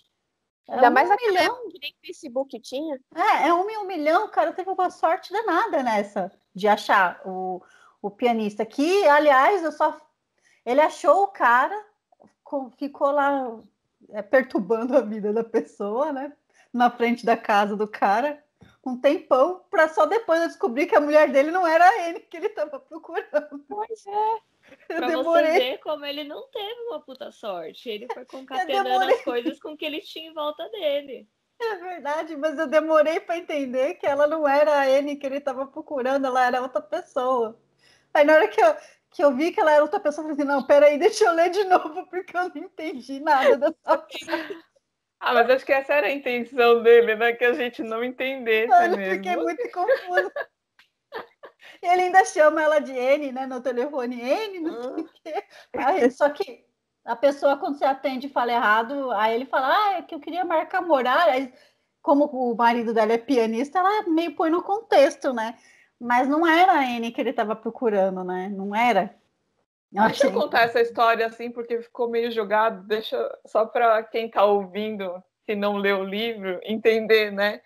[0.69, 1.69] É Ainda um mais milhão.
[1.69, 3.01] que nem Facebook tinha.
[3.15, 7.61] É, é um, um milhão, o cara teve uma sorte danada nessa, de achar o,
[8.01, 8.65] o pianista.
[8.65, 9.97] Que, aliás, eu só.
[10.65, 11.77] Ele achou o cara,
[12.79, 13.59] ficou lá
[14.11, 16.33] é, perturbando a vida da pessoa, né?
[16.73, 18.41] Na frente da casa do cara,
[18.85, 22.37] um tempão, para só depois eu descobrir que a mulher dele não era ele que
[22.37, 23.65] ele estava procurando.
[23.69, 24.39] Pois é.
[24.89, 25.53] Eu pra demorei.
[25.53, 27.89] você ver como ele não teve uma puta sorte.
[27.89, 31.29] Ele foi concatenando as coisas com que ele tinha em volta dele.
[31.61, 35.37] É verdade, mas eu demorei para entender que ela não era a Anne que ele
[35.37, 37.61] estava procurando, ela era outra pessoa.
[38.15, 38.77] Aí na hora que eu,
[39.11, 41.35] que eu vi que ela era outra pessoa, eu falei assim, não, peraí, deixa eu
[41.35, 44.07] ler de novo, porque eu não entendi nada dessa
[45.21, 47.35] Ah, mas acho que essa era a intenção dele, né?
[47.35, 49.15] Que a gente não entendesse eu mesmo.
[49.17, 50.33] fiquei muito confusa.
[51.83, 53.47] Ele ainda chama ela de N, né?
[53.47, 55.45] No telefone N, não sei o quê.
[55.77, 56.65] Aí, só que
[57.05, 60.21] a pessoa, quando você atende e fala errado, aí ele fala, ah, é que eu
[60.21, 61.29] queria marcar morar.
[61.29, 61.53] Aí,
[62.03, 65.59] como o marido dela é pianista, ela meio põe no contexto, né?
[65.99, 68.49] Mas não era a N que ele estava procurando, né?
[68.49, 69.20] Não era.
[69.93, 72.87] Deixa eu contar essa história assim, porque ficou meio jogado.
[72.87, 77.61] Deixa só para quem está ouvindo, se não leu o livro, entender, né?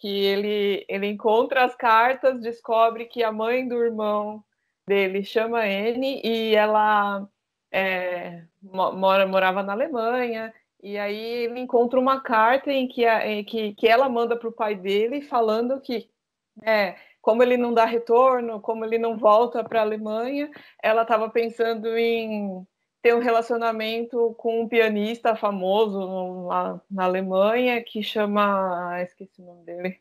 [0.00, 4.42] que ele, ele encontra as cartas, descobre que a mãe do irmão
[4.86, 7.28] dele chama N e ela
[7.70, 10.54] é, mora, morava na Alemanha.
[10.82, 14.48] E aí ele encontra uma carta em que, a, em que, que ela manda para
[14.48, 16.08] o pai dele falando que
[16.64, 20.50] é, como ele não dá retorno, como ele não volta para a Alemanha,
[20.82, 22.66] ela estava pensando em
[23.02, 28.92] ter um relacionamento com um pianista famoso lá na Alemanha que chama.
[28.94, 30.00] Ah, esqueci o nome dele.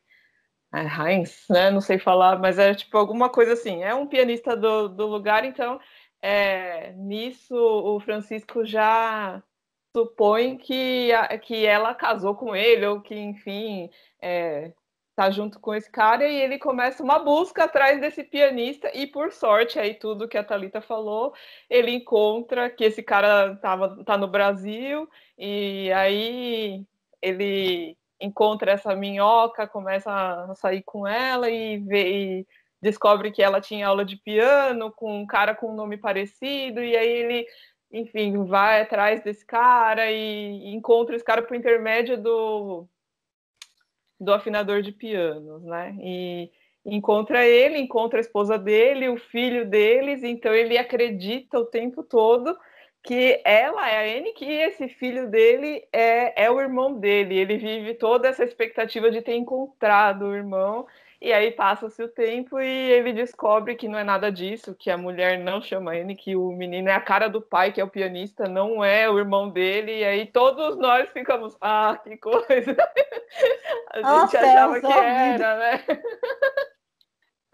[0.74, 1.72] É Heinz, né?
[1.72, 3.84] Não sei falar, mas é tipo alguma coisa assim.
[3.84, 5.80] É um pianista do, do lugar, então
[6.22, 9.42] é, nisso o Francisco já
[9.96, 11.10] supõe que,
[11.44, 13.90] que ela casou com ele, ou que, enfim,
[14.22, 14.72] é,
[15.20, 19.34] tá junto com esse cara e ele começa uma busca atrás desse pianista e por
[19.34, 21.34] sorte aí tudo que a Talita falou,
[21.70, 26.86] ele encontra que esse cara tava tá no Brasil e aí
[27.22, 32.48] ele encontra essa minhoca, começa a sair com ela e, vê, e
[32.82, 36.96] descobre que ela tinha aula de piano com um cara com um nome parecido e
[36.96, 37.46] aí ele
[37.92, 42.88] enfim, vai atrás desse cara e encontra esse cara por intermédio do
[44.20, 45.96] do afinador de pianos, né?
[46.02, 46.52] E
[46.86, 52.58] encontra ele, encontra a esposa dele, o filho deles, então ele acredita o tempo todo
[53.04, 57.38] que ela é a Anne, que esse filho dele é, é o irmão dele.
[57.38, 60.86] Ele vive toda essa expectativa de ter encontrado o irmão
[61.22, 64.98] e aí passa-se o tempo e ele descobre que não é nada disso, que a
[64.98, 67.90] mulher não chama ele, que o menino é a cara do pai, que é o
[67.90, 70.00] pianista, não é o irmão dele.
[70.00, 72.48] E aí todos nós ficamos, ah, que coisa.
[73.92, 75.84] A Nossa, gente achava que era, né?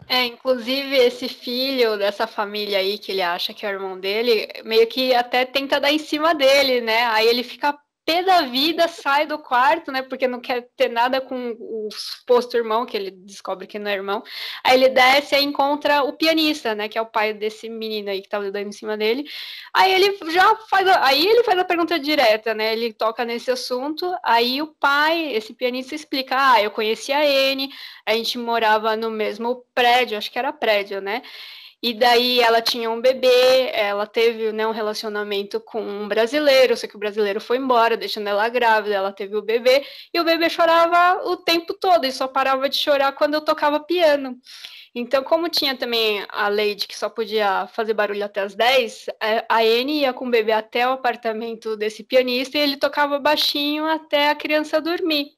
[0.08, 4.46] É, inclusive esse filho dessa família aí que ele acha que é o irmão dele,
[4.64, 7.06] meio que até tenta dar em cima dele, né?
[7.06, 7.76] Aí ele fica
[8.06, 10.00] pé da vida, sai do quarto, né?
[10.00, 13.94] Porque não quer ter nada com o suposto irmão, que ele descobre que não é
[13.94, 14.22] irmão.
[14.62, 16.88] Aí ele desce e encontra o pianista, né?
[16.88, 19.28] Que é o pai desse menino aí que tava dando em cima dele.
[19.74, 20.86] Aí ele já faz.
[20.86, 22.72] A, aí ele faz a pergunta direta, né?
[22.72, 24.14] Ele toca nesse assunto.
[24.22, 27.68] Aí o pai, esse pianista, explica: Ah, eu conheci a N,
[28.06, 31.22] a gente morava no mesmo prédio, acho que era prédio, né?
[31.86, 36.84] E daí ela tinha um bebê, ela teve né, um relacionamento com um brasileiro, só
[36.88, 40.50] que o brasileiro foi embora, deixando ela grávida, ela teve o bebê, e o bebê
[40.50, 44.36] chorava o tempo todo, e só parava de chorar quando eu tocava piano.
[44.92, 49.06] Então, como tinha também a lei de que só podia fazer barulho até as 10,
[49.22, 53.20] é, a Anne ia com o bebê até o apartamento desse pianista e ele tocava
[53.20, 55.28] baixinho até a criança dormir.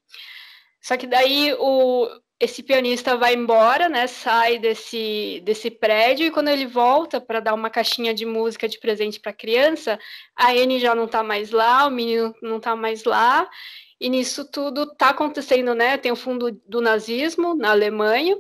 [0.81, 2.09] Só que daí o,
[2.41, 4.07] esse pianista vai embora, né?
[4.07, 8.79] Sai desse, desse prédio e quando ele volta para dar uma caixinha de música de
[8.79, 9.99] presente para a criança,
[10.37, 13.49] a Anne já não está mais lá, o menino não está mais lá.
[14.01, 15.97] E nisso tudo está acontecendo, né?
[15.97, 18.37] Tem o fundo do nazismo na Alemanha.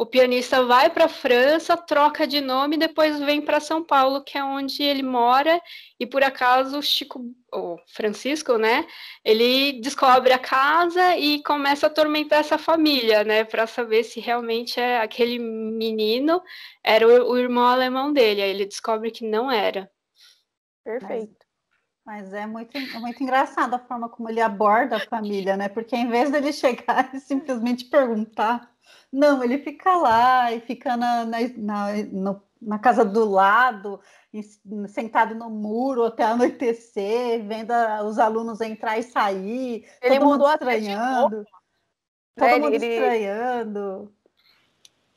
[0.00, 4.38] O pianista vai para a França, troca de nome, depois vem para São Paulo, que
[4.38, 5.60] é onde ele mora,
[5.98, 7.20] e por acaso o Chico,
[7.52, 8.86] o Francisco, né,
[9.22, 14.80] ele descobre a casa e começa a atormentar essa família, né, para saber se realmente
[14.80, 16.40] é aquele menino
[16.82, 18.40] era o, o, irmão alemão dele.
[18.40, 19.90] Aí ele descobre que não era.
[20.82, 21.44] Perfeito.
[22.06, 25.68] Mas, é muito, é muito engraçado a forma como ele aborda a família, né?
[25.68, 28.69] Porque em vez dele chegar e simplesmente perguntar
[29.12, 34.00] não, ele fica lá e fica na, na, na, no, na casa do lado
[34.88, 37.72] sentado no muro até anoitecer, vendo
[38.04, 41.44] os alunos entrar e sair, ele todo mundo estranhando.
[42.36, 42.86] Todo é, mundo ele...
[42.86, 44.14] estranhando.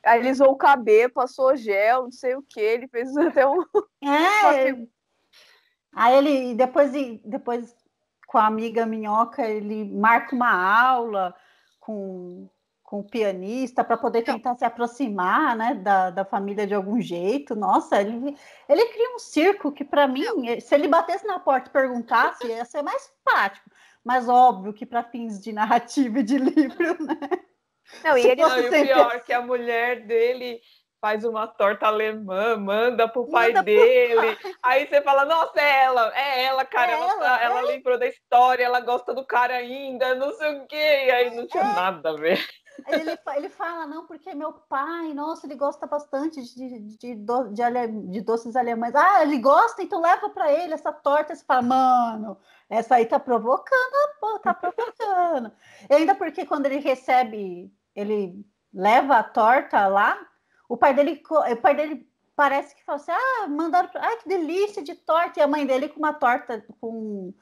[0.02, 3.62] Alisou o cabelo, passou gel, não sei o que, ele fez até um.
[4.02, 4.86] É.
[5.94, 6.90] Aí ele depois,
[7.24, 7.74] depois
[8.26, 11.34] com a amiga Minhoca, ele marca uma aula
[11.78, 12.48] com
[12.94, 17.56] com o pianista para poder tentar se aproximar né, da, da família de algum jeito.
[17.56, 18.36] Nossa, ele,
[18.68, 20.22] ele cria um circo que, para mim,
[20.60, 23.68] se ele batesse na porta e perguntasse, ia ser mais prático.
[24.04, 27.18] Mas óbvio que para fins de narrativa e de livro, né?
[28.04, 30.60] Não, e, ele, não, e o pior, que a mulher dele
[31.00, 34.36] faz uma torta alemã, manda pro pai manda dele.
[34.36, 34.54] Pro pai.
[34.62, 37.44] Aí você fala, nossa, é ela, é ela, cara, é ela, ela, é.
[37.44, 40.76] ela, lembrou da história, ela gosta do cara ainda, não sei o quê.
[40.76, 41.74] E aí não tinha é.
[41.74, 42.38] nada a ver.
[42.86, 47.62] Ele, ele fala, não, porque meu pai, nossa, ele gosta bastante de, de, do, de,
[48.10, 48.94] de doces alemães.
[48.94, 51.34] Ah, ele gosta, então leva para ele essa torta.
[51.34, 52.36] Você fala, mano,
[52.68, 55.52] essa aí tá provocando, pô, tá provocando.
[55.88, 60.18] E ainda porque quando ele recebe, ele leva a torta lá,
[60.68, 64.82] o pai dele, o pai dele parece que fala assim, ah, mandaram, ah, que delícia
[64.82, 65.38] de torta.
[65.38, 67.32] E a mãe dele com uma torta com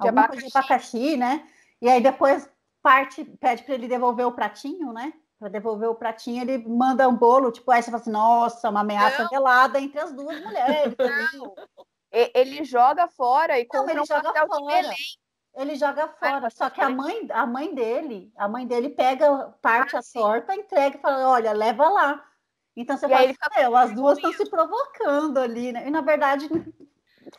[0.00, 0.46] de abacaxi.
[0.46, 1.48] de abacaxi, né?
[1.80, 2.48] E aí depois
[2.84, 5.10] parte, pede para ele devolver o pratinho, né?
[5.38, 8.80] Para devolver o pratinho, ele manda um bolo, tipo, aí você fala assim, nossa, uma
[8.80, 9.30] ameaça não.
[9.30, 10.94] velada entre as duas mulheres.
[11.34, 11.54] Não.
[12.12, 14.94] ele joga fora e compra não, ele joga fora.
[15.56, 19.96] Ele joga fora, só que a mãe, a mãe dele, a mãe dele pega parte
[19.96, 22.24] ah, a torta, entrega e fala, olha, leva lá.
[22.76, 25.88] Então você e fala, assim, as duas estão se provocando ali, né?
[25.88, 26.48] E na verdade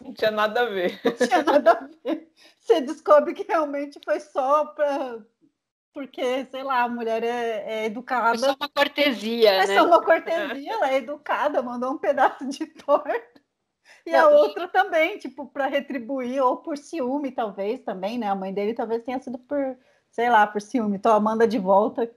[0.02, 1.00] não tinha nada a ver.
[1.04, 2.32] Não tinha nada a ver.
[2.60, 5.20] Você descobre que realmente foi só para
[5.96, 8.36] porque, sei lá, a mulher é, é educada.
[8.36, 9.76] É só uma cortesia, é né?
[9.78, 13.42] só uma cortesia, ela é educada, mandou um pedaço de torta.
[14.06, 18.28] E a outra também, tipo, para retribuir, ou por ciúme, talvez, também, né?
[18.28, 19.78] A mãe dele talvez tenha sido por,
[20.12, 20.98] sei lá, por ciúme.
[20.98, 22.12] Então, manda de volta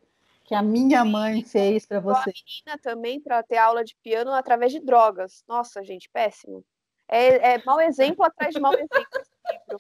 [0.45, 2.31] que a minha mãe fez para você.
[2.31, 5.45] A menina também para ter aula de piano através de drogas.
[5.47, 6.65] Nossa, gente, péssimo.
[7.07, 9.79] É, é mau exemplo atrás de mau exemplo.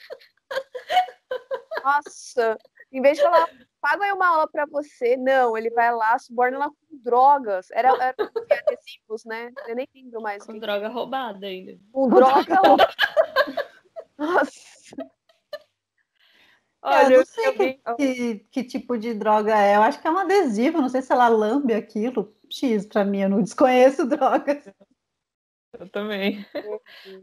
[1.82, 2.56] Nossa,
[2.92, 3.48] em vez de falar,
[3.80, 7.70] paga aí uma aula para você, não, ele vai lá, suborna ela com drogas.
[7.70, 9.50] Era, era adesivos, né?
[9.66, 10.44] Eu nem lembro mais.
[10.44, 11.78] Com droga roubada ainda.
[11.92, 12.94] Com droga roubada.
[14.18, 14.96] Nossa.
[16.80, 19.76] Olha, eu não sei eu que, que, que, tipo de droga é.
[19.76, 22.34] Eu acho que é um adesivo, não sei se ela lambe aquilo.
[22.50, 24.68] X para mim, eu não desconheço drogas.
[25.78, 26.46] Eu também.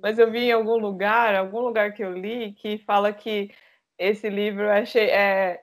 [0.02, 3.50] Mas eu vi em algum lugar, algum lugar que eu li, que fala que
[3.98, 5.62] esse livro achei, é,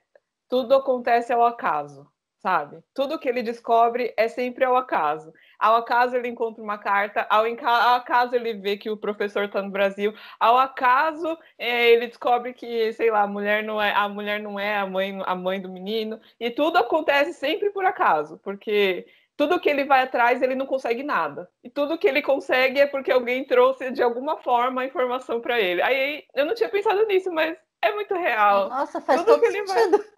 [0.53, 2.85] tudo acontece ao acaso, sabe?
[2.93, 5.33] Tudo que ele descobre é sempre ao acaso.
[5.59, 9.63] Ao acaso ele encontra uma carta, ao, ao acaso ele vê que o professor está
[9.63, 14.07] no Brasil, ao acaso é, ele descobre que, sei lá, a mulher não é a
[14.11, 18.39] mulher não é a mãe a mãe do menino e tudo acontece sempre por acaso,
[18.45, 19.07] porque
[19.39, 22.87] tudo que ele vai atrás ele não consegue nada e tudo que ele consegue é
[22.87, 25.81] porque alguém trouxe de alguma forma a informação para ele.
[25.81, 28.69] Aí eu não tinha pensado nisso, mas é muito real.
[28.69, 29.99] Nossa, faz Tudo todo sentido.
[29.99, 30.12] Vai...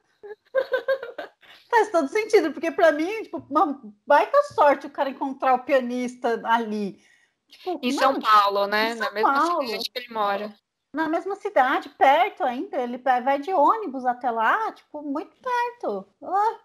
[1.71, 6.41] faz todo sentido, porque para mim, tipo, uma baita sorte o cara encontrar o pianista
[6.45, 7.03] ali.
[7.49, 8.95] Tipo, em São Paulo, né?
[8.95, 9.67] Na mesma Paulo.
[9.67, 10.55] cidade que ele mora.
[10.93, 12.77] Na mesma cidade, perto ainda.
[12.77, 16.07] Ele vai de ônibus até lá, tipo, muito perto.
[16.23, 16.61] Ah.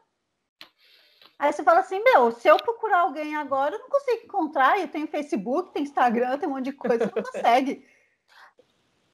[1.39, 4.79] Aí você fala assim, meu, se eu procurar alguém agora, eu não consigo encontrar.
[4.79, 7.87] Eu tenho Facebook, tem Instagram, tem um monte de coisa, não consegue.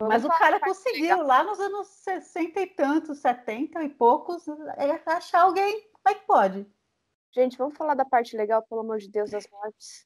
[0.01, 4.45] Mas o cara conseguiu lá nos anos 60 e tantos, 70 e poucos,
[4.77, 5.89] é achar alguém.
[5.93, 6.67] Como é que pode?
[7.31, 10.05] Gente, vamos falar da parte legal, pelo amor de Deus, das mortes.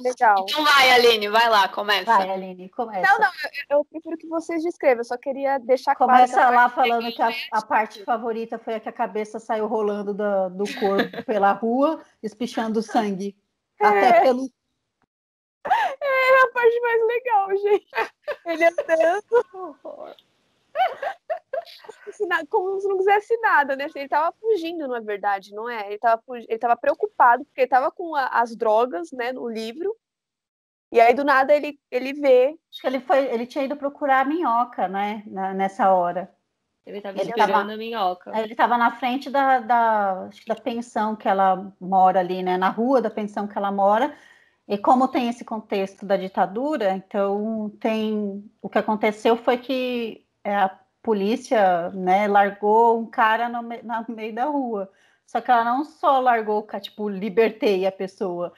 [0.00, 0.44] legal.
[0.48, 2.04] Então vai, Aline, vai lá, começa.
[2.04, 3.10] Vai, Aline, começa.
[3.10, 3.30] Não, não,
[3.70, 6.48] eu, eu prefiro que vocês descrevam, eu só queria deixar começa claro.
[6.48, 10.12] Começa lá falando que a, a, parte favorita foi a que a cabeça saiu rolando
[10.12, 13.36] do, do corpo pela rua, espichando sangue.
[13.80, 13.86] É.
[13.86, 14.50] Até pelo
[16.04, 17.86] é a parte mais legal, gente.
[18.46, 19.22] Ele andando.
[22.48, 23.86] Como se não quisesse nada, né?
[23.94, 25.86] Ele tava fugindo, na verdade, não é?
[25.86, 29.94] Ele tava, ele tava preocupado, porque ele tava com a, as drogas, né, no livro.
[30.90, 32.58] E aí, do nada, ele, ele vê.
[32.70, 35.22] Acho que ele, foi, ele tinha ido procurar a minhoca, né?
[35.26, 36.30] Na, nessa hora.
[36.84, 38.38] Ele estava esperando tava, a minhoca.
[38.38, 42.56] Ele estava na frente da, da, da pensão que ela mora ali, né?
[42.56, 44.14] Na rua da pensão que ela mora.
[44.68, 50.54] E como tem esse contexto da ditadura, então tem o que aconteceu foi que é,
[50.54, 54.90] a polícia, né, largou um cara no, no meio da rua.
[55.26, 58.52] Só que ela não só largou, tipo, libertei a pessoa.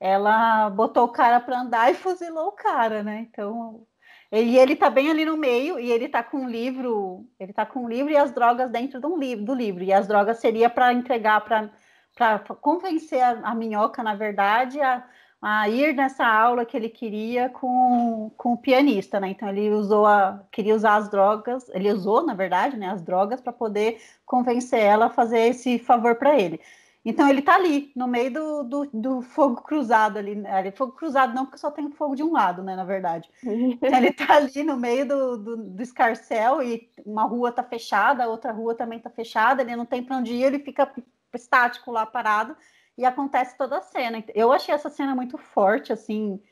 [0.00, 3.26] ela botou o cara para andar e fuzilou o cara, né?
[3.30, 3.86] Então,
[4.30, 7.66] ele, ele tá bem ali no meio e ele tá com um livro, ele tá
[7.66, 9.82] com um livro e as drogas dentro de um livro, do livro.
[9.84, 11.70] E as drogas seria para entregar para
[12.18, 15.04] para convencer a, a, minhoca, na verdade, a,
[15.40, 19.28] a, ir nessa aula que ele queria com, com o pianista, né?
[19.28, 23.40] Então ele usou a, queria usar as drogas, ele usou, na verdade, né, as drogas
[23.40, 26.60] para poder convencer ela a fazer esse favor para ele.
[27.04, 30.34] Então ele está ali, no meio do, do, do, fogo cruzado ali.
[30.34, 30.70] Né?
[30.72, 32.76] Fogo cruzado não, porque só tem fogo de um lado, né?
[32.76, 33.30] Na verdade.
[33.42, 38.24] Então, ele está ali no meio do, do, do, escarcel e uma rua está fechada,
[38.24, 40.90] a outra rua também está fechada, ele não tem para onde ir, ele fica
[41.32, 42.56] estático lá parado
[42.98, 44.22] e acontece toda a cena.
[44.34, 46.42] Eu achei essa cena muito forte, assim,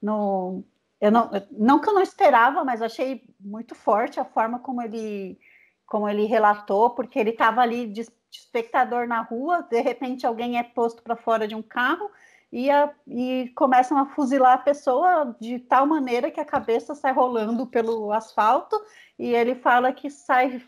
[0.00, 0.64] no.
[1.00, 5.38] Eu não, não que eu não esperava, mas achei muito forte a forma como ele
[5.86, 10.62] como ele relatou, porque ele estava ali de espectador na rua, de repente alguém é
[10.62, 12.10] posto para fora de um carro
[12.52, 17.12] e, a, e, começam a fuzilar a pessoa de tal maneira que a cabeça sai
[17.12, 18.78] rolando pelo asfalto
[19.18, 20.62] e ele fala que sai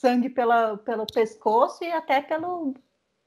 [0.00, 2.74] sangue pela, pelo pescoço e até pelo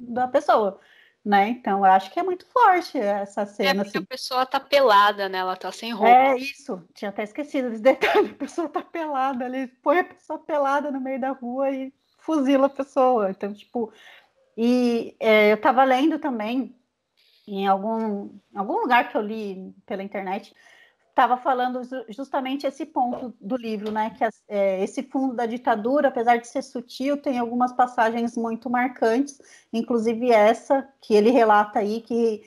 [0.01, 0.79] da pessoa.
[1.23, 1.49] Né?
[1.49, 3.69] Então, eu acho que é muito forte essa cena.
[3.69, 4.05] É porque assim.
[4.05, 5.39] a pessoa tá pelada, né?
[5.39, 6.09] Ela tá sem roupa.
[6.09, 8.31] É isso, tinha até esquecido desse detalhe.
[8.31, 12.67] A pessoa tá pelada, ele põe a pessoa pelada no meio da rua e fuzila
[12.67, 13.29] a pessoa.
[13.31, 13.91] Então, tipo,
[14.57, 16.75] e é, eu estava lendo também
[17.47, 20.55] em algum, algum lugar que eu li pela internet,
[21.19, 24.09] estava falando justamente esse ponto do livro, né?
[24.11, 29.41] Que é, esse fundo da ditadura, apesar de ser sutil, tem algumas passagens muito marcantes,
[29.73, 32.43] inclusive essa que ele relata aí, que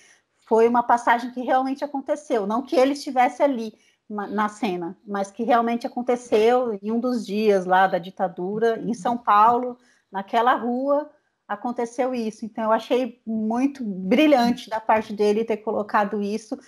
[0.46, 3.74] foi uma passagem que realmente aconteceu, não que ele estivesse ali,
[4.08, 9.16] na cena, mas que realmente aconteceu em um dos dias lá da ditadura, em São
[9.16, 9.78] Paulo,
[10.10, 11.10] naquela rua,
[11.48, 12.44] aconteceu isso.
[12.44, 16.58] Então, eu achei muito brilhante da parte dele ter colocado isso.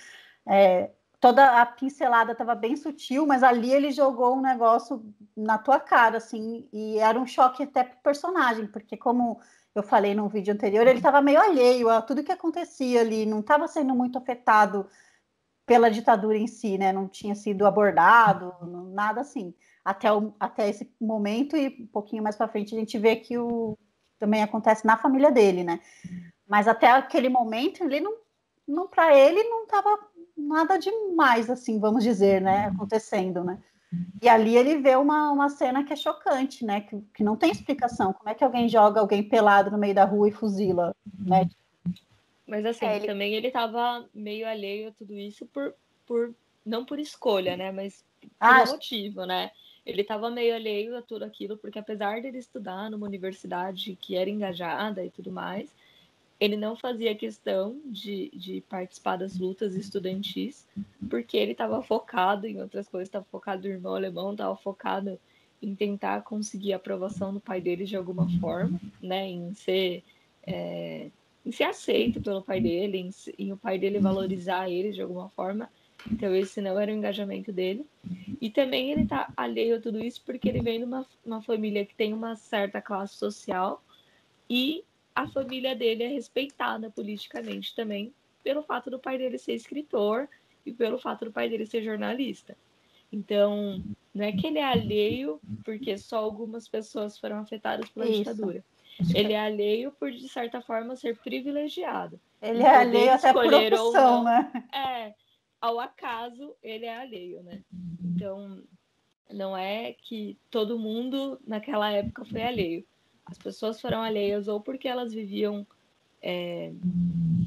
[0.46, 0.90] É,
[1.24, 5.02] toda a pincelada estava bem sutil, mas ali ele jogou um negócio
[5.34, 9.40] na tua cara, assim, e era um choque até pro personagem, porque como
[9.74, 13.40] eu falei no vídeo anterior, ele estava meio alheio a tudo que acontecia ali, não
[13.40, 14.86] estava sendo muito afetado
[15.64, 16.92] pela ditadura em si, né?
[16.92, 18.52] Não tinha sido abordado,
[18.92, 19.54] nada assim.
[19.82, 23.38] Até, o, até esse momento e um pouquinho mais para frente a gente vê que
[23.38, 23.78] o
[24.18, 25.80] também acontece na família dele, né?
[26.46, 28.14] Mas até aquele momento ele não,
[28.68, 29.98] não para ele não estava
[30.36, 32.66] nada demais assim, vamos dizer, né?
[32.66, 33.58] Acontecendo, né?
[34.22, 36.80] E ali ele vê uma, uma cena que é chocante, né?
[36.80, 38.12] Que, que não tem explicação.
[38.12, 41.48] Como é que alguém joga alguém pelado no meio da rua e fuzila, né?
[42.46, 43.06] Mas assim, é, ele...
[43.06, 45.74] também ele tava meio alheio a tudo isso por,
[46.06, 47.70] por não por escolha, né?
[47.70, 49.50] Mas por ah, motivo, né?
[49.84, 54.30] Ele estava meio alheio a tudo aquilo, porque apesar dele estudar numa universidade que era
[54.30, 55.70] engajada e tudo mais,
[56.44, 60.66] ele não fazia questão de, de participar das lutas estudantis,
[61.08, 65.18] porque ele estava focado em outras coisas, estava focado no irmão alemão, estava focado
[65.62, 69.28] em tentar conseguir a aprovação do pai dele de alguma forma, né?
[69.28, 70.02] Em ser
[70.46, 71.10] é,
[71.44, 75.28] em ser aceito pelo pai dele, em, em, o pai dele valorizar ele de alguma
[75.30, 75.68] forma.
[76.10, 77.86] Então, esse não era o engajamento dele.
[78.40, 81.84] E também ele tá alheio a tudo isso porque ele vem de uma, uma família
[81.84, 83.82] que tem uma certa classe social
[84.48, 90.28] e a família dele é respeitada politicamente também pelo fato do pai dele ser escritor
[90.66, 92.56] e pelo fato do pai dele ser jornalista.
[93.12, 98.18] Então, não é que ele é alheio porque só algumas pessoas foram afetadas pela Isso.
[98.18, 98.64] ditadura.
[99.14, 102.20] Ele é alheio por, de certa forma, ser privilegiado.
[102.40, 104.52] Ele é alheio até por opção, né?
[104.72, 105.14] É,
[105.60, 107.62] ao acaso, ele é alheio, né?
[108.04, 108.62] Então,
[109.30, 112.84] não é que todo mundo naquela época foi alheio.
[113.26, 115.66] As pessoas foram alheias ou porque elas viviam
[116.22, 116.72] é,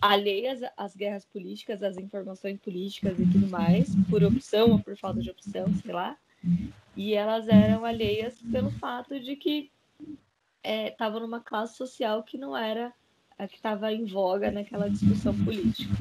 [0.02, 5.22] alheias às guerras políticas, às informações políticas e tudo mais, por opção ou por falta
[5.22, 6.18] de opção, sei lá.
[6.96, 9.72] E elas eram alheias pelo fato de que
[10.64, 12.94] estava é, numa classe social que não era
[13.38, 15.94] a que estava em voga naquela discussão política.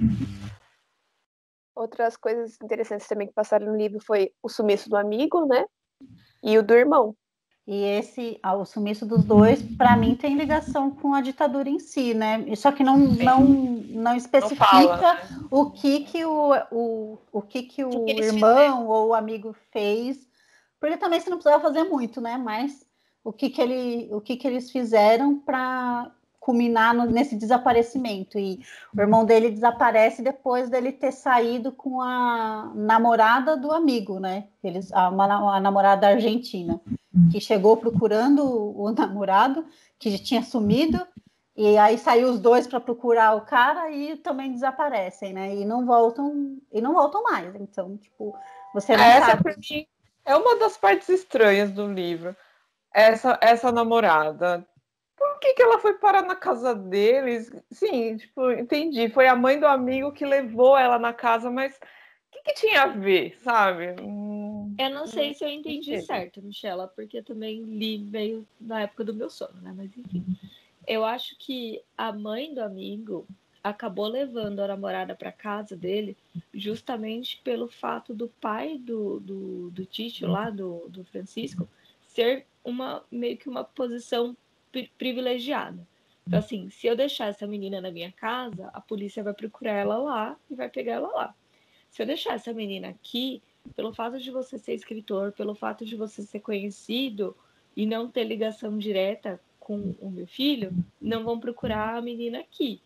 [1.75, 5.67] Outras coisas interessantes também que passaram no livro foi o sumiço do amigo, né?
[6.43, 7.15] E o do irmão.
[7.67, 12.15] E esse, o sumiço dos dois, para mim, tem ligação com a ditadura em si,
[12.15, 12.45] né?
[12.55, 15.47] Só que não, não, não especifica não fala, né?
[15.51, 18.87] o que que o, o, o, que que o que irmão fizeram?
[18.87, 20.29] ou o amigo fez.
[20.79, 22.39] Porque também você não precisava fazer muito, né?
[22.39, 22.87] Mas
[23.25, 26.13] o que, que, ele, o que, que eles fizeram para
[26.47, 28.39] culminar no, nesse desaparecimento.
[28.39, 28.61] E
[28.97, 34.45] o irmão dele desaparece depois dele ter saído com a namorada do amigo, né?
[34.63, 36.81] Eles, a, uma, a namorada argentina,
[37.31, 39.65] que chegou procurando o, namorado,
[39.99, 41.07] que tinha sumido,
[41.57, 45.55] E aí saiu os dois para procurar o cara e também desaparecem, né?
[45.55, 47.55] E não voltam e não voltam mais.
[47.55, 48.37] Então, tipo,
[48.75, 49.57] você não Essa sabe.
[49.71, 49.87] Mim,
[50.25, 52.37] é uma das partes estranhas do livro.
[52.93, 54.67] Essa essa namorada.
[55.17, 57.51] Por que, que ela foi parar na casa deles?
[57.71, 59.09] Sim, tipo, entendi.
[59.09, 61.79] Foi a mãe do amigo que levou ela na casa, mas
[62.43, 64.01] que, que tinha a ver, sabe?
[64.01, 69.05] Hum, eu não sei se eu entendi certo, Michela, porque também li meio na época
[69.05, 69.73] do meu sono, né?
[69.77, 70.25] Mas enfim.
[70.87, 73.27] Eu acho que a mãe do amigo
[73.63, 76.17] acabou levando a namorada para casa dele
[76.55, 79.89] justamente pelo fato do pai do, do, do
[80.23, 81.69] lá, do, do Francisco,
[82.07, 84.37] ser uma meio que uma posição
[84.97, 85.87] privilegiada.
[86.27, 89.97] Então, assim, se eu deixar essa menina na minha casa, a polícia vai procurar ela
[89.97, 91.35] lá e vai pegar ela lá.
[91.97, 93.43] Se eu deixar essa menina aqui,
[93.75, 97.35] pelo fato de você ser escritor, pelo fato de você ser conhecido
[97.75, 102.83] e não ter ligação direta com o meu filho, não vão procurar a menina aqui.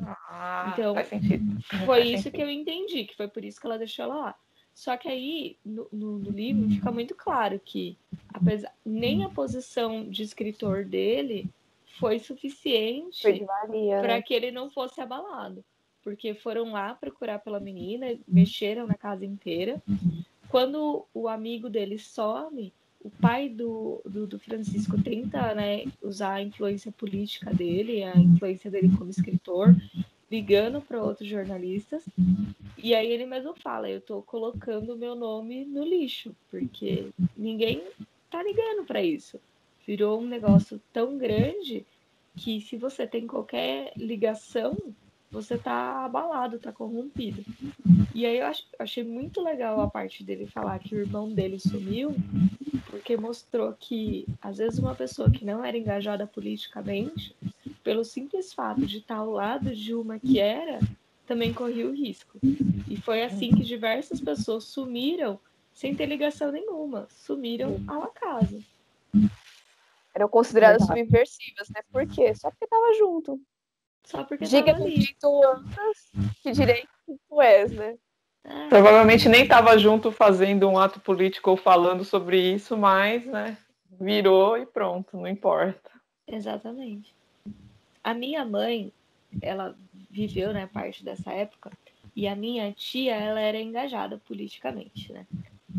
[0.00, 1.44] Ah, então, faz sentido.
[1.84, 2.32] Foi faz isso sentido.
[2.36, 4.34] que eu entendi, que foi por isso que ela deixou ela lá.
[4.72, 7.98] Só que aí, no, no, no livro, fica muito claro que
[8.32, 11.50] apesar, nem a posição de escritor dele
[11.98, 13.44] foi suficiente
[14.00, 14.22] para né?
[14.22, 15.62] que ele não fosse abalado.
[16.04, 19.82] Porque foram lá procurar pela menina, mexeram na casa inteira.
[20.48, 26.42] Quando o amigo dele some, o pai do, do, do, Francisco tenta né, usar a
[26.42, 29.74] influência política dele, a influência dele como escritor,
[30.30, 32.04] ligando para outros jornalistas.
[32.82, 37.82] E aí ele mesmo fala: eu estou colocando o meu nome no lixo, porque ninguém
[38.30, 39.38] tá ligando para isso.
[39.86, 41.84] Virou um negócio tão grande
[42.36, 44.76] que se você tem qualquer ligação,
[45.34, 47.44] você tá abalado, tá corrompido.
[48.14, 48.46] E aí eu
[48.78, 52.14] achei muito legal a parte dele falar que o irmão dele sumiu,
[52.88, 57.34] porque mostrou que às vezes uma pessoa que não era engajada politicamente,
[57.82, 60.78] pelo simples fato de estar ao lado de uma que era,
[61.26, 62.38] também corria o risco.
[62.88, 65.40] E foi assim que diversas pessoas sumiram
[65.72, 68.64] sem ter ligação nenhuma, sumiram ao acaso.
[70.14, 71.80] Eram consideradas subversivas, né?
[71.90, 72.32] Por quê?
[72.36, 73.40] Só porque tava junto.
[74.04, 75.16] Só porque Diga tava ali.
[76.42, 76.88] que direito
[77.28, 77.96] tu és, né?
[78.44, 78.68] É.
[78.68, 83.56] Provavelmente nem estava junto fazendo um ato político ou falando sobre isso, mas, né,
[83.98, 85.90] virou e pronto, não importa.
[86.26, 87.14] Exatamente.
[88.02, 88.92] A minha mãe,
[89.40, 89.74] ela
[90.10, 91.70] viveu, né, parte dessa época,
[92.14, 95.26] e a minha tia, ela era engajada politicamente, né?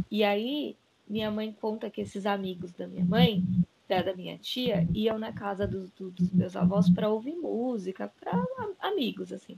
[0.09, 0.76] E aí,
[1.07, 3.43] minha mãe conta que esses amigos da minha mãe
[3.88, 8.11] da, da minha tia iam na casa do, do, dos meus avós para ouvir música,
[8.19, 8.43] para
[8.79, 9.57] amigos, assim.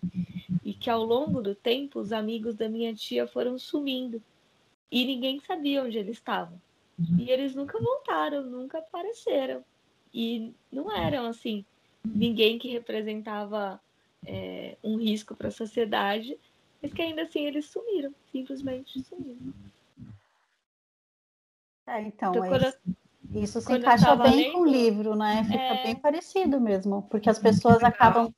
[0.64, 4.22] E que ao longo do tempo, os amigos da minha tia foram sumindo.
[4.92, 6.62] E ninguém sabia onde eles estavam.
[7.18, 9.64] E eles nunca voltaram, nunca apareceram.
[10.14, 11.66] E não eram, assim,
[12.04, 13.80] ninguém que representava
[14.26, 16.38] é, um risco para a sociedade,
[16.82, 19.54] mas que ainda assim eles sumiram, simplesmente sumiram.
[21.86, 22.74] É, então, então quando,
[23.34, 25.44] isso se encaixa bem lendo, com o livro, né?
[25.44, 25.84] Fica é...
[25.84, 28.34] bem parecido mesmo, porque as pessoas acabam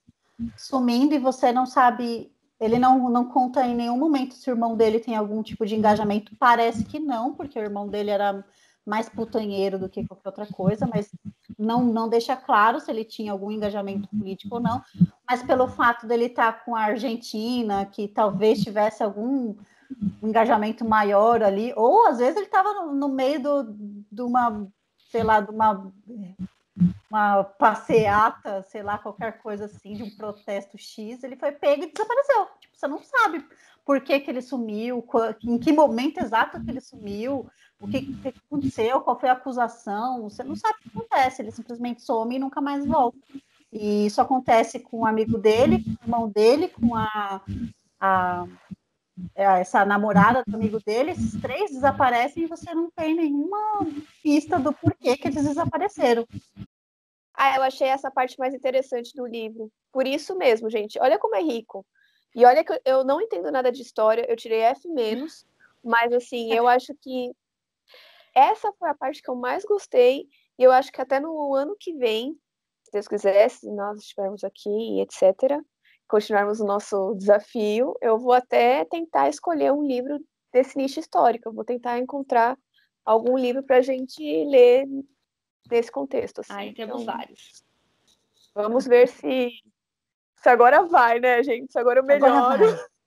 [0.58, 2.32] sumindo e você não sabe.
[2.60, 5.76] Ele não, não conta em nenhum momento se o irmão dele tem algum tipo de
[5.76, 6.36] engajamento.
[6.38, 8.44] Parece que não, porque o irmão dele era
[8.86, 11.10] mais putanheiro do que qualquer outra coisa, mas
[11.58, 14.82] não, não deixa claro se ele tinha algum engajamento político ou não.
[15.30, 19.56] Mas pelo fato dele estar com a Argentina, que talvez tivesse algum
[20.22, 23.76] engajamento maior ali, ou às vezes ele estava no, no, meio do,
[24.12, 24.68] de uma
[25.10, 25.92] sei lá, de uma,
[27.10, 31.92] uma passeata, sei lá, qualquer coisa assim, de um protesto X, ele foi pego e
[31.92, 32.48] desapareceu.
[32.60, 33.46] Tipo, você não sabe
[33.86, 35.04] por que, que ele sumiu,
[35.44, 37.50] em que momento exato que ele sumiu,
[37.82, 41.52] o que, que aconteceu, qual foi a acusação, você não sabe o que acontece, ele
[41.52, 43.18] simplesmente some e nunca mais volta.
[43.72, 47.42] E isso acontece com o um amigo dele, com o irmão dele, com a,
[48.00, 48.46] a
[49.36, 53.86] essa namorada do amigo dele, esses três desaparecem e você não tem nenhuma
[54.22, 56.26] pista do porquê que eles desapareceram.
[57.34, 59.72] Ah, eu achei essa parte mais interessante do livro.
[59.92, 61.00] Por isso mesmo, gente.
[61.00, 61.86] Olha como é rico.
[62.36, 65.46] E olha que eu não entendo nada de história, eu tirei F menos,
[65.84, 67.32] mas assim, eu acho que
[68.36, 71.76] essa foi a parte que eu mais gostei, e eu acho que até no ano
[71.80, 72.38] que vem,
[72.84, 75.60] se Deus quiser, se nós estivermos aqui, etc.,
[76.10, 80.20] continuarmos o nosso desafio, eu vou até tentar escolher um livro
[80.52, 81.48] desse nicho histórico.
[81.48, 82.58] Eu vou tentar encontrar
[83.06, 84.86] algum livro para a gente ler
[85.70, 86.42] nesse contexto.
[86.42, 86.54] Assim.
[86.54, 87.64] Aí temos então, vários.
[88.56, 89.52] Vamos ver se,
[90.36, 91.72] se agora vai, né, gente?
[91.72, 92.64] Se agora eu melhoro.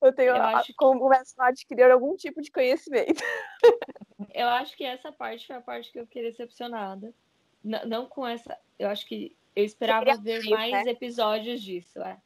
[0.00, 0.74] Eu tenho eu a, que...
[0.74, 3.22] começo a adquirir algum tipo de conhecimento.
[4.34, 7.14] Eu acho que essa parte foi a parte que eu fiquei decepcionada.
[7.62, 8.58] Não, não com essa.
[8.78, 10.90] Eu acho que Eu esperava ver mais né?
[10.90, 12.18] episódios disso, é.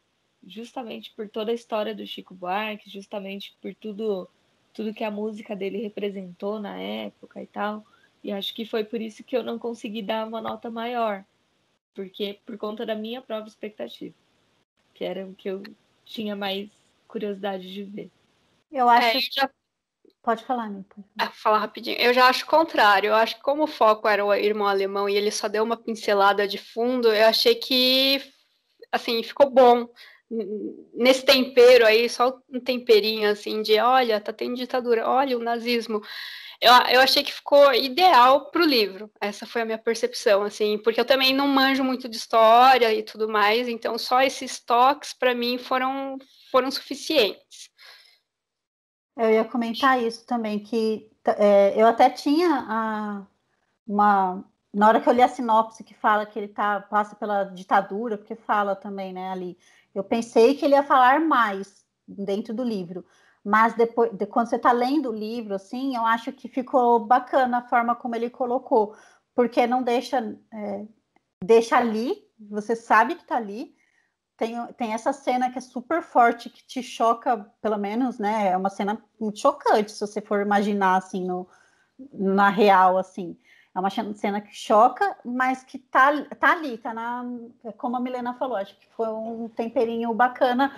[0.47, 4.29] Justamente por toda a história do Chico Buarque, justamente por tudo,
[4.73, 7.85] tudo que a música dele representou na época e tal.
[8.23, 11.25] E acho que foi por isso que eu não consegui dar uma nota maior.
[11.95, 14.15] Porque por conta da minha própria expectativa.
[14.95, 15.63] Que era o que eu
[16.05, 16.71] tinha mais
[17.07, 18.11] curiosidade de ver.
[18.71, 19.51] Eu acho é, já...
[20.29, 21.07] Pode falar, falar.
[21.19, 21.97] Ah, falar rapidinho.
[21.97, 23.09] Eu já acho o contrário.
[23.09, 25.75] Eu acho que como o foco era o irmão alemão e ele só deu uma
[25.75, 28.21] pincelada de fundo, eu achei que
[28.93, 29.89] assim, ficou bom.
[30.93, 36.03] Nesse tempero aí, só um temperinho assim de olha, tá tendo ditadura, olha o nazismo.
[36.61, 39.11] Eu, eu achei que ficou ideal para o livro.
[39.23, 43.03] Essa foi a minha percepção, assim, porque eu também não manjo muito de história e
[43.03, 46.19] tudo mais, então só esses toques para mim foram,
[46.51, 47.71] foram suficientes.
[49.19, 53.27] Eu ia comentar isso também, que é, eu até tinha a,
[53.85, 54.45] uma.
[54.73, 58.17] Na hora que eu li a sinopse que fala que ele tá, passa pela ditadura,
[58.17, 59.59] porque fala também, né, ali.
[59.93, 63.05] Eu pensei que ele ia falar mais dentro do livro.
[63.45, 67.59] Mas depois, de, quando você está lendo o livro, assim, eu acho que ficou bacana
[67.59, 68.95] a forma como ele colocou,
[69.35, 70.87] porque não deixa, é,
[71.43, 73.75] deixa ali, você sabe que está ali,
[74.39, 78.49] tem, tem essa cena que é super forte, que te choca, pelo menos, né?
[78.53, 81.47] É uma cena muito chocante, se você for imaginar, assim, no,
[82.13, 83.37] na real, assim.
[83.75, 87.25] É uma cena que choca, mas que tá, tá ali, tá na.
[87.77, 90.73] Como a Milena falou, acho que foi um temperinho bacana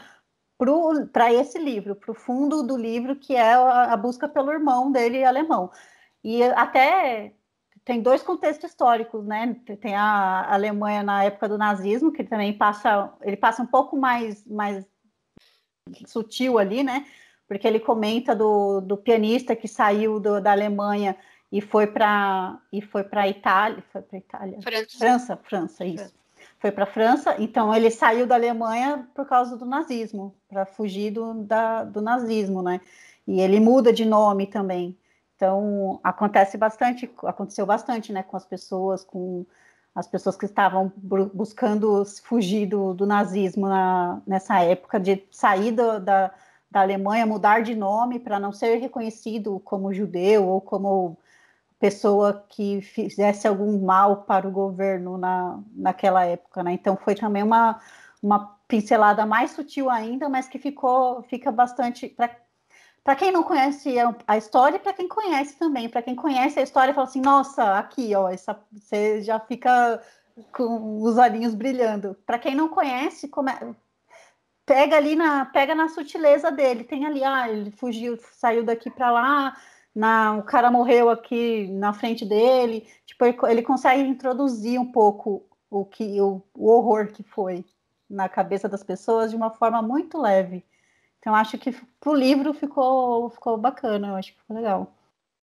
[1.13, 4.91] para esse livro, para o fundo do livro, que é a, a busca pelo irmão
[4.91, 5.71] dele alemão.
[6.25, 7.35] E até
[7.85, 9.57] tem dois contextos históricos, né?
[9.81, 14.47] Tem a Alemanha na época do nazismo, que também passa, ele passa um pouco mais,
[14.47, 14.85] mais
[16.07, 17.07] sutil ali, né?
[17.49, 21.17] Porque ele comenta do, do pianista que saiu do, da Alemanha
[21.51, 25.97] e foi para e foi para Itália, foi para Itália, França, França, França isso.
[25.97, 26.21] França.
[26.61, 31.35] Foi para França, então ele saiu da Alemanha por causa do nazismo, para fugir do,
[31.43, 32.81] da, do nazismo, né?
[33.27, 34.97] E ele muda de nome também.
[35.41, 39.47] Então, acontece bastante, aconteceu bastante, né, com as pessoas, com
[39.95, 40.93] as pessoas que estavam
[41.33, 45.99] buscando fugir do, do nazismo na, nessa época, de sair da,
[46.71, 51.17] da Alemanha, mudar de nome para não ser reconhecido como judeu ou como
[51.79, 56.75] pessoa que fizesse algum mal para o governo na, naquela época, né?
[56.75, 57.81] Então foi também uma,
[58.23, 62.15] uma pincelada mais sutil ainda, mas que ficou fica bastante
[63.03, 63.95] para quem não conhece
[64.27, 68.15] a história, para quem conhece também, para quem conhece a história, fala assim, nossa, aqui,
[68.15, 70.03] ó, essa, você já fica
[70.53, 72.17] com os olhinhos brilhando.
[72.27, 73.31] Para quem não conhece,
[74.67, 76.85] pega ali na, pega na sutileza dele.
[76.85, 79.57] Tem ali, ah, ele fugiu, saiu daqui para lá,
[79.95, 82.87] na, o cara morreu aqui na frente dele.
[83.07, 87.65] Tipo, ele, ele consegue introduzir um pouco o que o, o horror que foi
[88.09, 90.65] na cabeça das pessoas de uma forma muito leve.
[91.21, 94.93] Então acho que pro livro ficou, ficou bacana, eu acho que ficou legal.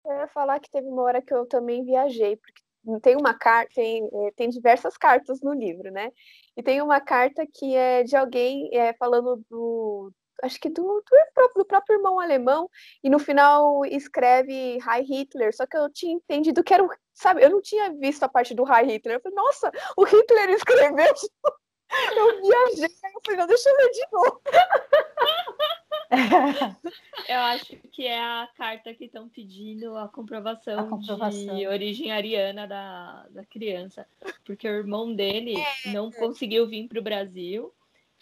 [0.06, 2.62] Eu ia falar que teve uma hora que eu também viajei, porque
[3.02, 6.12] tem uma carta, tem, é, tem diversas cartas no livro, né?
[6.58, 10.12] E tem uma carta que é de alguém é, falando do.
[10.44, 11.04] Acho que do, do,
[11.36, 12.68] próprio, do próprio irmão alemão,
[13.04, 16.90] e no final escreve High Hitler, só que eu tinha entendido que era o.
[17.14, 19.18] Sabe, eu não tinha visto a parte do High Hitler.
[19.18, 21.14] Eu falei, nossa, o Hitler escreveu
[22.18, 24.42] eu viajei, eu falei, não, deixa eu ler de novo.
[27.28, 32.12] Eu acho que é a carta que estão pedindo a comprovação, a comprovação, de origem
[32.12, 34.06] ariana da, da criança.
[34.44, 35.92] Porque o irmão dele é.
[35.92, 37.74] não conseguiu vir para o Brasil,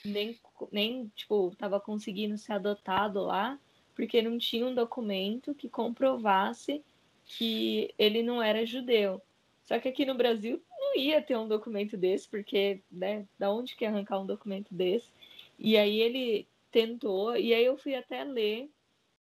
[0.06, 0.38] nem,
[0.72, 3.60] nem tipo, tava conseguindo ser adotado lá,
[3.96, 6.84] porque não tinha um documento que comprovasse
[7.26, 9.22] que ele não era judeu.
[9.66, 13.76] Só que aqui no Brasil não ia ter um documento desse, porque, né, da onde
[13.76, 15.08] que arrancar um documento desse?
[15.58, 18.70] E aí ele tentou, e aí eu fui até ler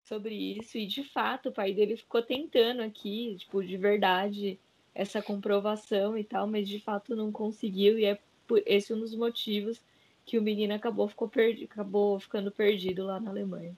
[0.02, 4.58] sobre isso, e de fato o pai dele ficou tentando aqui, tipo, de verdade,
[4.94, 9.14] essa comprovação e tal, mas de fato não conseguiu, e é por esse um dos
[9.14, 9.80] motivos
[10.24, 13.76] que o menino acabou, ficou perdi, acabou ficando perdido lá na Alemanha.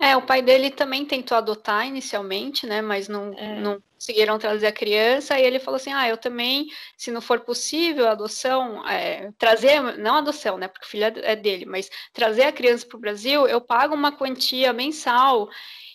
[0.00, 2.82] É, o pai dele também tentou adotar inicialmente, né?
[2.82, 3.60] Mas não, é.
[3.60, 5.38] não conseguiram trazer a criança.
[5.38, 6.66] E ele falou assim: ah, eu também,
[6.96, 10.66] se não for possível a adoção, é, trazer, não adoção, né?
[10.68, 13.94] Porque o filho é, é dele, mas trazer a criança para o Brasil, eu pago
[13.94, 15.48] uma quantia mensal.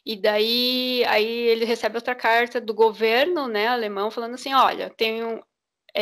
[0.06, 5.44] E daí aí ele recebe outra carta do governo, né, alemão, falando assim: olha, tenho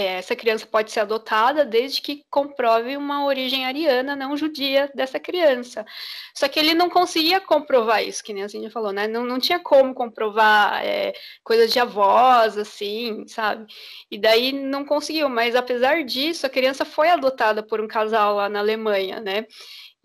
[0.04, 5.86] essa criança pode ser adotada desde que comprove uma origem ariana, não judia, dessa criança.
[6.34, 9.08] Só que ele não conseguia comprovar isso, que nem a Cindy falou, né?
[9.08, 13.66] Não, não tinha como comprovar é, coisas de avós, assim, sabe?
[14.12, 18.50] E daí não conseguiu, mas apesar disso, a criança foi adotada por um casal lá
[18.50, 19.46] na Alemanha, né?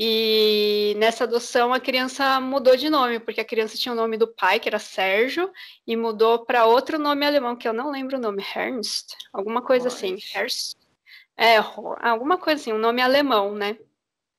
[0.02, 4.26] E nessa adoção a criança mudou de nome, porque a criança tinha o nome do
[4.26, 5.52] pai, que era Sérgio,
[5.86, 9.88] e mudou para outro nome alemão, que eu não lembro o nome, Ernst, alguma coisa
[9.88, 10.74] assim, Ernst.
[11.36, 11.58] É,
[12.00, 13.76] alguma coisa assim, um nome alemão, né?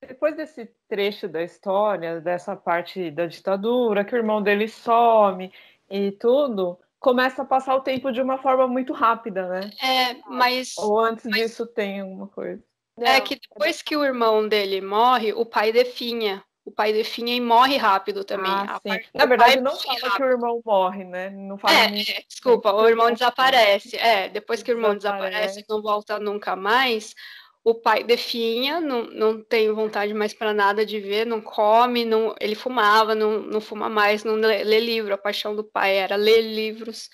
[0.01, 5.53] Depois desse trecho da história, dessa parte da ditadura, que o irmão dele some
[5.91, 9.69] e tudo, começa a passar o tempo de uma forma muito rápida, né?
[9.79, 10.75] É, mas.
[10.79, 11.35] Ou antes mas...
[11.35, 12.63] disso tem alguma coisa.
[13.01, 16.43] É não, é que depois que o irmão dele morre, o pai definha.
[16.63, 18.51] O pai definha e morre rápido também.
[18.51, 18.79] Ah,
[19.15, 20.15] Na verdade, não fala rápido.
[20.15, 21.29] que o irmão morre, né?
[21.31, 23.97] Não fala é, é, desculpa, o irmão desaparece.
[23.97, 27.15] É, depois que o irmão desaparece, não volta nunca mais.
[27.63, 32.33] O pai definha, não, não tem vontade mais para nada de ver, não come, não,
[32.39, 35.13] ele fumava, não, não fuma mais, não lê, lê livro.
[35.13, 37.09] A paixão do pai era ler livros.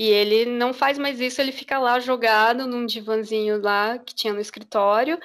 [0.00, 4.32] E ele não faz mais isso, ele fica lá jogado num divanzinho lá que tinha
[4.32, 5.20] no escritório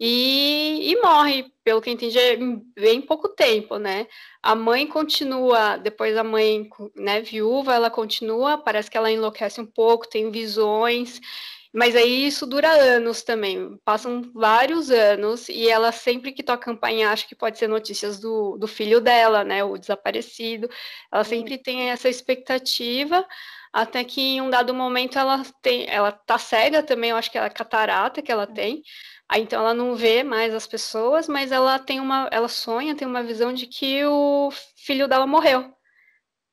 [0.00, 4.06] e, e morre, pelo que eu entendi, em bem pouco tempo, né?
[4.42, 6.66] A mãe continua, depois a mãe,
[6.96, 11.20] né, viúva, ela continua, parece que ela enlouquece um pouco, tem visões,
[11.70, 17.10] mas aí isso dura anos também, passam vários anos, e ela sempre que toca campainha
[17.10, 20.66] acha que pode ser notícias do, do filho dela, né, o desaparecido,
[21.12, 23.26] ela sempre tem essa expectativa,
[23.74, 27.36] até que em um dado momento ela tem, ela tá cega também, eu acho que
[27.36, 28.84] é a catarata que ela tem.
[29.28, 33.08] Aí então ela não vê mais as pessoas, mas ela tem uma, ela sonha, tem
[33.08, 35.74] uma visão de que o filho dela morreu,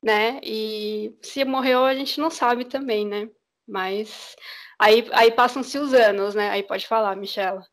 [0.02, 0.40] né?
[0.42, 3.28] E se morreu a gente não sabe também, né?
[3.68, 4.34] Mas
[4.76, 6.50] aí, aí passam-se os anos, né?
[6.50, 7.64] Aí pode falar, Michela.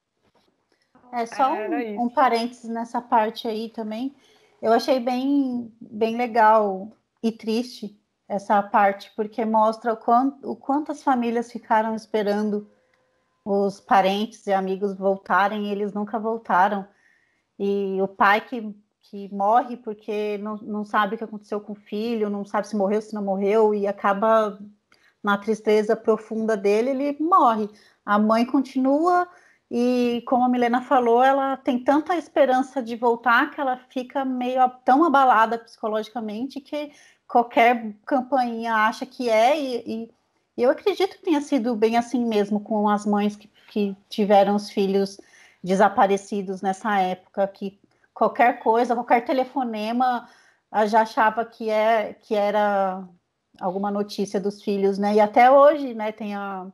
[1.12, 4.16] É só um, um parênteses nessa parte aí também.
[4.62, 6.92] Eu achei bem, bem legal
[7.24, 7.99] e triste
[8.30, 12.70] essa parte, porque mostra o quanto, o quanto as famílias ficaram esperando
[13.44, 16.88] os parentes e amigos voltarem e eles nunca voltaram.
[17.58, 21.76] E o pai que, que morre porque não, não sabe o que aconteceu com o
[21.76, 24.60] filho, não sabe se morreu, se não morreu, e acaba
[25.24, 27.68] na tristeza profunda dele, ele morre.
[28.06, 29.28] A mãe continua
[29.72, 34.70] e, como a Milena falou, ela tem tanta esperança de voltar que ela fica meio
[34.86, 36.92] tão abalada psicologicamente que
[37.30, 40.10] qualquer campainha acha que é, e,
[40.58, 44.56] e, eu acredito que tenha sido bem assim mesmo com as mães que, que tiveram
[44.56, 45.22] os filhos
[45.64, 47.80] desaparecidos nessa época, que
[48.14, 50.28] qualquer coisa, qualquer telefonema
[50.88, 53.08] já achava que, é, que era
[53.62, 55.14] alguma notícia dos filhos, né?
[55.16, 56.68] E até hoje, né, tem a,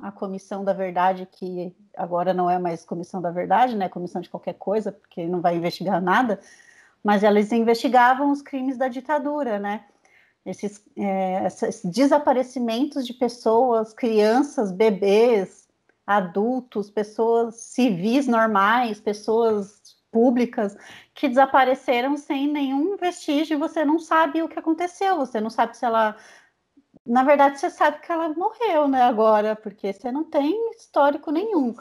[0.00, 3.88] a comissão da verdade, que agora não é mais comissão da verdade, né?
[3.88, 6.40] Comissão de qualquer coisa, porque não vai investigar nada,
[7.02, 9.84] mas elas investigavam os crimes da ditadura, né?
[10.46, 15.66] Esses, é, esses desaparecimentos de pessoas, crianças, bebês,
[16.06, 20.76] adultos, pessoas civis normais, pessoas públicas
[21.12, 25.84] que desapareceram sem nenhum vestígio, você não sabe o que aconteceu, você não sabe se
[25.84, 26.16] ela
[27.04, 31.72] na verdade, você sabe que ela morreu, né, agora, porque você não tem histórico nenhum.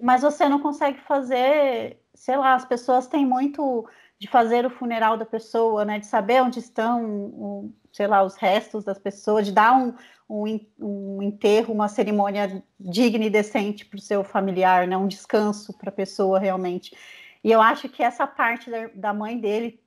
[0.00, 3.84] Mas você não consegue fazer, sei lá, as pessoas têm muito
[4.16, 8.84] de fazer o funeral da pessoa, né, de saber onde estão sei lá, os restos
[8.84, 9.94] das pessoas, de dar um,
[10.28, 14.96] um, um enterro, uma cerimônia digna e decente para o seu familiar, né?
[14.96, 16.96] um descanso para a pessoa realmente.
[17.42, 19.82] E eu acho que essa parte da, da mãe dele,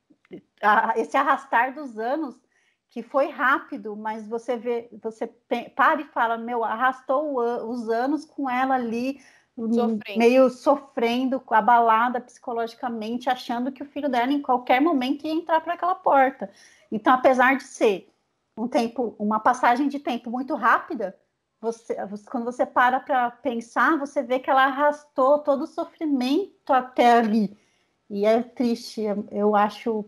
[0.62, 2.36] a, esse arrastar dos anos,
[2.90, 5.28] que foi rápido, mas você vê, você
[5.76, 9.20] para e fala, meu, arrastou os anos com ela ali,
[9.56, 10.20] sofrendo.
[10.20, 15.74] meio sofrendo, abalada psicologicamente, achando que o filho dela em qualquer momento ia entrar para
[15.74, 16.52] aquela porta.
[16.94, 18.08] Então, apesar de ser
[18.56, 21.20] um tempo, uma passagem de tempo muito rápida,
[21.60, 21.96] você,
[22.30, 27.58] quando você para para pensar, você vê que ela arrastou todo o sofrimento até ali.
[28.08, 30.06] E é triste, eu acho,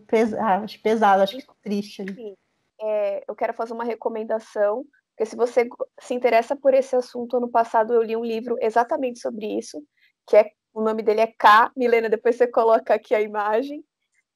[0.62, 2.04] acho pesado, acho triste.
[2.14, 2.36] Sim.
[2.80, 5.68] É, eu quero fazer uma recomendação, porque se você
[5.98, 9.82] se interessa por esse assunto, ano passado eu li um livro exatamente sobre isso,
[10.24, 11.72] que é o nome dele é K.
[11.74, 13.82] Milena, depois você coloca aqui a imagem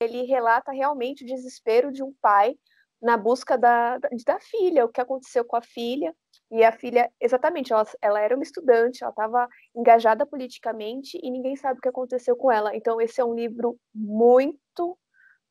[0.01, 2.57] ele relata realmente o desespero de um pai
[3.01, 6.14] na busca da, da filha, o que aconteceu com a filha.
[6.51, 11.55] E a filha, exatamente, ela, ela era uma estudante, ela estava engajada politicamente e ninguém
[11.55, 12.74] sabe o que aconteceu com ela.
[12.74, 14.98] Então, esse é um livro muito,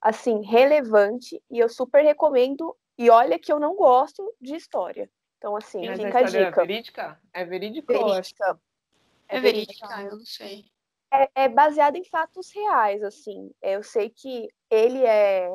[0.02, 2.76] assim, relevante e eu super recomendo.
[2.98, 5.10] E olha que eu não gosto de história.
[5.38, 6.62] Então, assim, Mas fica a, a dica.
[6.62, 7.22] É verídica?
[7.32, 7.94] É verídica?
[7.94, 8.60] Verídica.
[9.30, 10.66] É, é verídica, eu não sei.
[11.12, 13.52] É, é baseado em fatos reais, assim.
[13.62, 15.50] Eu sei que ele é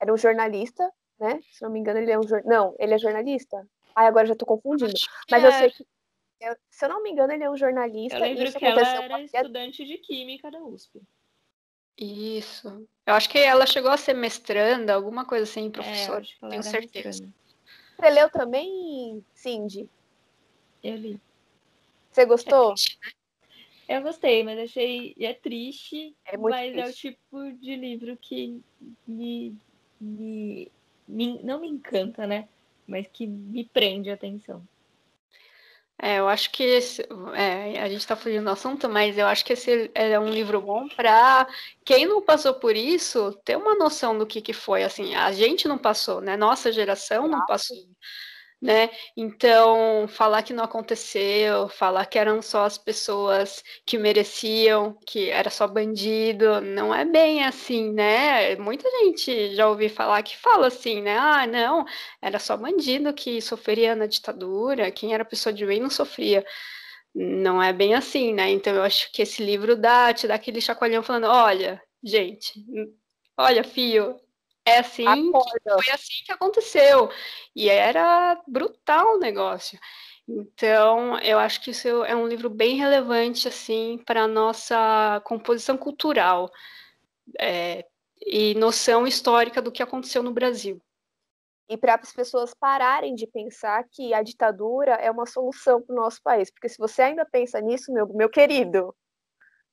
[0.00, 1.40] era um jornalista, né?
[1.52, 3.66] Se não me engano, ele é um não, ele é jornalista.
[3.94, 4.92] Ai, agora já tô confundindo.
[5.30, 5.46] Mas é.
[5.46, 5.86] eu sei que
[6.42, 8.18] eu, se eu não me engano, ele é um jornalista.
[8.18, 11.00] Eu lembro que ela era estudante de química da USP.
[11.96, 12.84] Isso.
[13.06, 16.20] Eu acho que ela chegou a ser mestranda, alguma coisa assim, professor.
[16.42, 17.06] É, tenho certeza.
[17.06, 17.34] Mestranda.
[17.96, 19.88] Você leu também, Cindy?
[20.82, 21.20] Eu li.
[22.10, 22.70] Você gostou?
[22.70, 23.12] É né?
[23.88, 25.14] Eu gostei, mas achei.
[25.18, 26.86] É triste, é muito mas triste.
[26.86, 28.60] é o tipo de livro que
[29.06, 29.56] me,
[30.00, 30.72] me,
[31.06, 32.48] me, Não me encanta, né?
[32.86, 34.66] Mas que me prende a atenção.
[36.04, 39.44] É, eu acho que esse, é, a gente está fugindo do assunto, mas eu acho
[39.44, 41.46] que esse é um livro bom para
[41.84, 44.82] quem não passou por isso ter uma noção do que, que foi.
[44.82, 46.36] Assim, a gente não passou, né?
[46.36, 47.76] Nossa geração não passou
[48.62, 48.90] né?
[49.16, 55.50] Então, falar que não aconteceu, falar que eram só as pessoas que mereciam, que era
[55.50, 58.54] só bandido, não é bem assim, né?
[58.56, 61.18] Muita gente já ouvi falar que fala assim, né?
[61.18, 61.84] Ah, não,
[62.22, 66.44] era só bandido que sofria na ditadura, quem era pessoa de bem não sofria.
[67.14, 68.50] Não é bem assim, né?
[68.50, 72.52] Então, eu acho que esse livro dá, te dá aquele chacoalhão falando: olha, gente,
[73.36, 74.16] olha, fio,
[74.64, 77.10] é assim, foi assim que aconteceu.
[77.54, 79.78] E era brutal o negócio.
[80.26, 85.76] Então, eu acho que isso é um livro bem relevante assim para a nossa composição
[85.76, 86.50] cultural
[87.38, 87.84] é,
[88.20, 90.80] e noção histórica do que aconteceu no Brasil.
[91.68, 95.96] E para as pessoas pararem de pensar que a ditadura é uma solução para o
[95.96, 96.50] nosso país.
[96.50, 98.94] Porque se você ainda pensa nisso, meu, meu querido,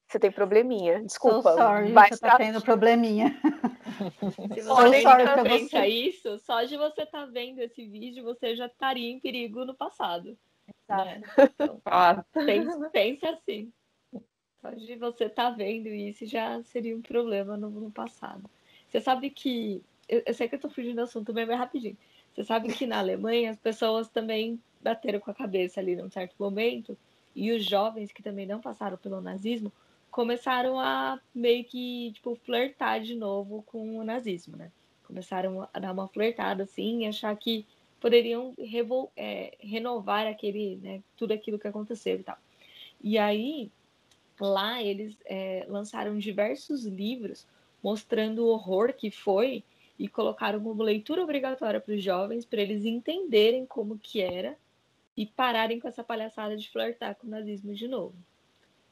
[0.09, 1.03] você tem probleminha.
[1.03, 1.51] Desculpa.
[1.51, 3.39] So sorry, vai você tá tendo probleminha.
[4.53, 8.65] Se você so pensa isso, só de você estar tá vendo esse vídeo, você já
[8.65, 10.37] estaria em perigo no passado.
[10.87, 11.21] Né?
[11.37, 11.81] Então,
[12.33, 13.71] pense, pense, assim.
[14.61, 18.49] Só de você estar tá vendo isso já seria um problema no, no passado.
[18.87, 19.83] Você sabe que.
[20.07, 21.97] Eu, eu sei que eu estou fugindo do assunto bem, bem rapidinho.
[22.33, 26.35] Você sabe que na Alemanha as pessoas também bateram com a cabeça ali num certo
[26.39, 26.97] momento,
[27.35, 29.71] e os jovens que também não passaram pelo nazismo
[30.11, 34.71] começaram a meio que, tipo, flertar de novo com o nazismo, né?
[35.03, 37.65] Começaram a dar uma flertada, assim, e achar que
[37.99, 38.53] poderiam
[39.15, 42.37] é, renovar aquele, né, tudo aquilo que aconteceu e tal.
[43.01, 43.71] E aí,
[44.39, 47.45] lá eles é, lançaram diversos livros
[47.83, 49.63] mostrando o horror que foi
[49.97, 54.57] e colocaram como leitura obrigatória para os jovens, para eles entenderem como que era
[55.15, 58.15] e pararem com essa palhaçada de flertar com o nazismo de novo.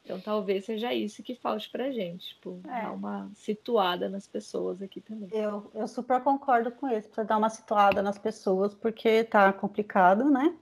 [0.08, 2.80] Então talvez seja isso que falte pra gente, tipo, é.
[2.80, 5.28] dar uma situada nas pessoas aqui também.
[5.30, 10.30] Eu, eu super concordo com isso, para dar uma situada nas pessoas, porque tá complicado,
[10.30, 10.56] né?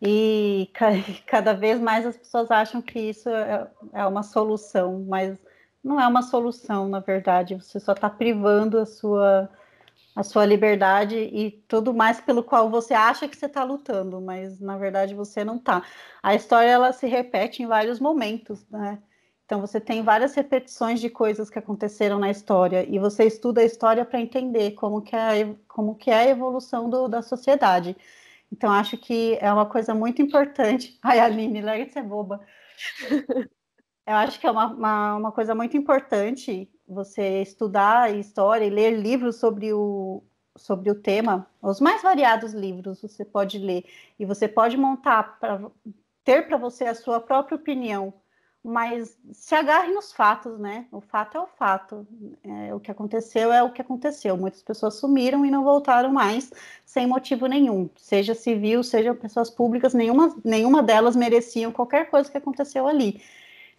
[0.00, 0.70] E
[1.26, 5.38] cada vez mais as pessoas acham que isso é, é uma solução, mas
[5.82, 7.56] não é uma solução, na verdade.
[7.56, 9.50] Você só está privando a sua
[10.14, 14.60] a sua liberdade e tudo mais pelo qual você acha que você está lutando, mas
[14.60, 15.82] na verdade você não está.
[16.22, 18.98] A história ela se repete em vários momentos, né?
[19.44, 23.64] Então você tem várias repetições de coisas que aconteceram na história e você estuda a
[23.64, 27.96] história para entender como que é como que é a evolução do, da sociedade.
[28.52, 30.98] Então acho que é uma coisa muito importante.
[31.02, 32.40] Ai, Aline, larga de ser boba.
[34.06, 38.98] Eu acho que é uma, uma, uma coisa muito importante você estudar história e ler
[38.98, 40.22] livros sobre o,
[40.56, 43.84] sobre o tema, os mais variados livros você pode ler
[44.18, 45.70] e você pode montar para
[46.22, 48.12] ter para você a sua própria opinião,
[48.62, 50.86] mas se agarre nos fatos, né?
[50.90, 52.06] O fato é o fato.
[52.42, 54.36] É, o que aconteceu é o que aconteceu.
[54.38, 56.50] Muitas pessoas sumiram e não voltaram mais
[56.84, 62.38] sem motivo nenhum, seja civil, seja pessoas públicas, nenhuma, nenhuma delas mereciam qualquer coisa que
[62.38, 63.20] aconteceu ali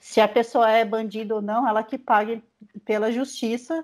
[0.06, 2.44] se a pessoa é bandido ou não, ela que pague
[2.86, 3.84] pela justiça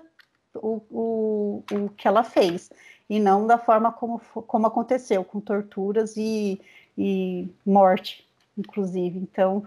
[0.54, 2.70] o, o, o que ela fez,
[3.10, 6.60] e não da forma como, como aconteceu, com torturas e,
[6.96, 8.24] e morte,
[8.56, 9.18] inclusive.
[9.18, 9.64] Então,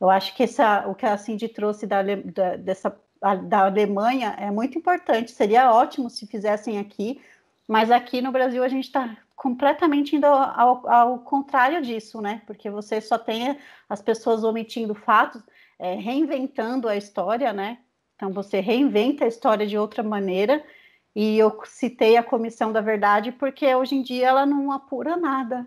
[0.00, 2.98] eu acho que essa, o que a Cindy trouxe da, da, dessa,
[3.44, 5.30] da Alemanha é muito importante.
[5.30, 7.22] Seria ótimo se fizessem aqui,
[7.68, 12.42] mas aqui no Brasil a gente está completamente indo ao, ao, contrário disso, né?
[12.44, 13.56] Porque você só tem
[13.88, 15.40] as pessoas omitindo fatos
[15.82, 17.78] é, reinventando a história, né?
[18.14, 20.64] Então você reinventa a história de outra maneira.
[21.12, 25.66] E eu citei a Comissão da Verdade porque hoje em dia ela não apura nada.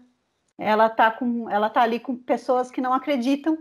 [0.57, 3.57] Ela está com, ela tá ali com pessoas que não acreditam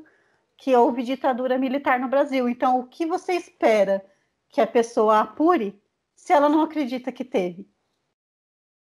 [0.57, 2.49] que houve ditadura militar no Brasil.
[2.49, 4.05] Então, o que você espera
[4.49, 5.77] que a pessoa apure
[6.15, 7.69] se ela não acredita que teve?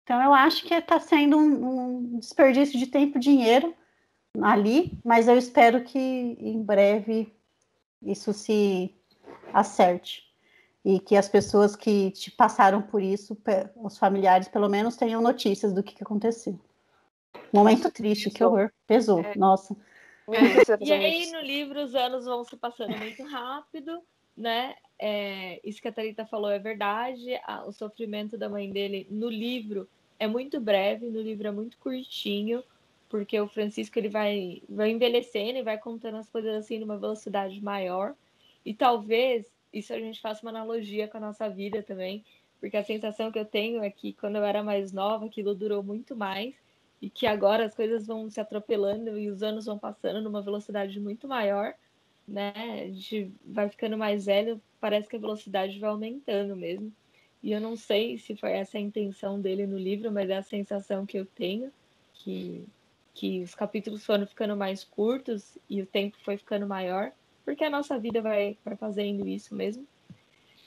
[0.03, 3.75] Então eu acho que está sendo um, um, desperdício de tempo e dinheiro
[4.43, 7.33] ali, mas eu espero que em breve
[8.05, 8.95] isso se
[9.53, 10.33] acerte
[10.85, 13.37] e que as pessoas que te passaram por isso,
[13.77, 16.59] os familiares pelo menos tenham notícias do que, que aconteceu.
[17.53, 19.35] Momento triste, que horror, pesou, é.
[19.37, 19.77] nossa.
[20.81, 24.01] E aí no livro os anos vão se passando muito rápido,
[24.37, 24.77] né?
[24.99, 27.33] É, isso que a Thalita falou é verdade.
[27.67, 29.89] o sofrimento da mãe dele no livro
[30.19, 32.63] é muito breve, no livro é muito curtinho,
[33.13, 37.63] porque o Francisco ele vai, vai envelhecendo e vai contando as coisas assim numa velocidade
[37.63, 38.15] maior.
[38.65, 42.25] E talvez isso a gente faça uma analogia com a nossa vida também,
[42.59, 45.83] porque a sensação que eu tenho é que quando eu era mais nova, aquilo durou
[45.83, 46.55] muito mais
[47.03, 50.99] e que agora as coisas vão se atropelando e os anos vão passando numa velocidade
[50.99, 51.75] muito maior,
[52.27, 52.55] né?
[52.57, 56.91] A gente vai ficando mais velho, parece que a velocidade vai aumentando mesmo.
[57.43, 60.43] E eu não sei se foi essa a intenção dele no livro, mas é a
[60.43, 61.71] sensação que eu tenho,
[62.15, 62.65] que,
[63.15, 67.13] que os capítulos foram ficando mais curtos e o tempo foi ficando maior,
[67.45, 69.87] porque a nossa vida vai, vai fazendo isso mesmo.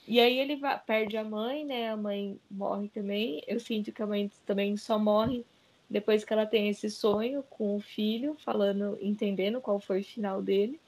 [0.06, 1.90] E aí ele vai, perde a mãe, né?
[1.90, 3.42] A mãe morre também.
[3.46, 5.44] Eu sinto que a mãe também só morre
[5.90, 10.42] depois que ela tem esse sonho com o filho, falando, entendendo qual foi o final
[10.42, 10.80] dele.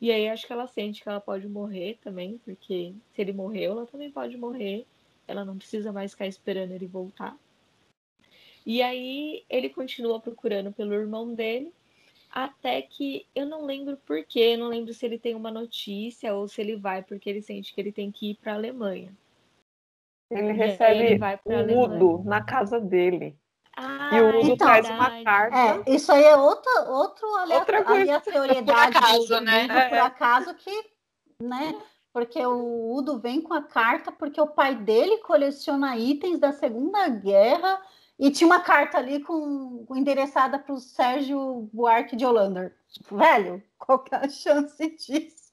[0.00, 3.72] E aí acho que ela sente que ela pode morrer também, porque se ele morreu,
[3.72, 4.86] ela também pode morrer.
[5.26, 7.36] Ela não precisa mais ficar esperando ele voltar.
[8.64, 11.72] E aí ele continua procurando pelo irmão dele,
[12.30, 16.60] até que eu não lembro porquê, não lembro se ele tem uma notícia ou se
[16.60, 19.12] ele vai porque ele sente que ele tem que ir para a Alemanha.
[20.30, 23.36] Ele recebe ele o Udo na casa dele.
[23.76, 25.56] Ah, e o Udo então, traz uma carta.
[25.56, 28.00] É, isso aí é outra, outro outra coisa.
[28.00, 29.66] aleatoriedade por acaso, né?
[29.66, 29.88] É.
[29.88, 30.90] Por acaso que,
[31.40, 31.80] né?
[32.12, 37.08] Porque o Udo vem com a carta porque o pai dele coleciona itens da Segunda
[37.08, 37.80] Guerra
[38.18, 42.74] e tinha uma carta ali com, com endereçada para o Sérgio Buarque de Holanda.
[43.10, 45.52] Velho, qual que é a chance disso?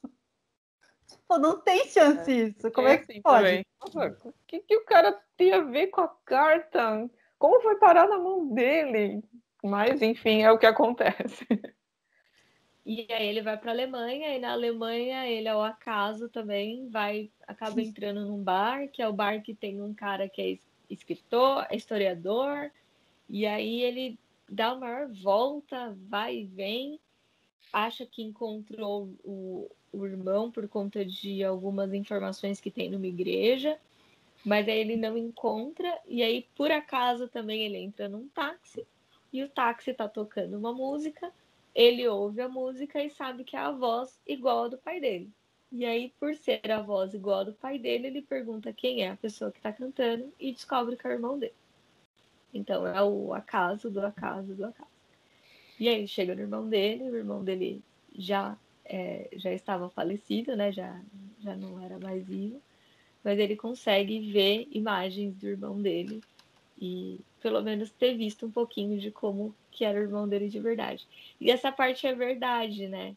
[1.28, 2.72] Pô, não tem chance é, isso.
[2.72, 3.66] Como é, é que assim pode?
[4.24, 7.10] o que, que o cara tem a ver com a carta?
[7.40, 9.24] Como foi parar na mão dele?
[9.64, 11.48] Mas, enfim, é o que acontece.
[12.84, 17.32] E aí ele vai para a Alemanha, e na Alemanha ele, ao acaso, também vai,
[17.48, 20.50] acaba entrando num bar, que é o bar que tem um cara que é
[20.92, 22.72] escritor, é historiador,
[23.30, 24.20] e aí ele
[24.50, 27.00] dá uma maior volta, vai e vem,
[27.72, 33.80] acha que encontrou o, o irmão por conta de algumas informações que tem numa igreja,
[34.46, 38.86] mas aí ele não encontra, e aí por acaso também ele entra num táxi,
[39.32, 41.32] e o táxi tá tocando uma música,
[41.74, 45.32] ele ouve a música e sabe que é a voz igual a do pai dele.
[45.72, 49.16] E aí, por ser a voz igual do pai dele, ele pergunta quem é a
[49.16, 51.54] pessoa que está cantando e descobre que é o irmão dele.
[52.54, 54.90] Então é o acaso do acaso do acaso.
[55.80, 57.82] E aí chega no irmão dele, o irmão dele
[58.16, 60.72] já é, já estava falecido, né?
[60.72, 61.02] Já,
[61.40, 62.62] já não era mais vivo
[63.24, 66.22] mas ele consegue ver imagens do irmão dele
[66.80, 70.60] e pelo menos ter visto um pouquinho de como que era o irmão dele de
[70.60, 71.08] verdade.
[71.40, 73.16] E essa parte é verdade, né?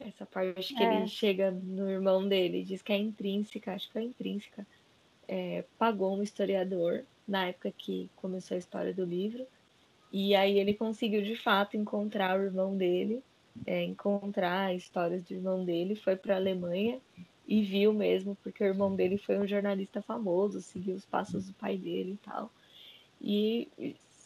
[0.00, 0.96] Essa parte que é.
[0.96, 4.66] ele chega no irmão dele, diz que é intrínseca, acho que é intrínseca.
[5.26, 9.46] É, pagou um historiador na época que começou a história do livro.
[10.12, 13.22] E aí ele conseguiu de fato encontrar o irmão dele,
[13.66, 16.98] é, encontrar histórias do irmão dele, foi para a Alemanha
[17.46, 21.54] e viu mesmo, porque o irmão dele foi um jornalista famoso, seguiu os passos do
[21.54, 22.50] pai dele e tal.
[23.20, 23.68] E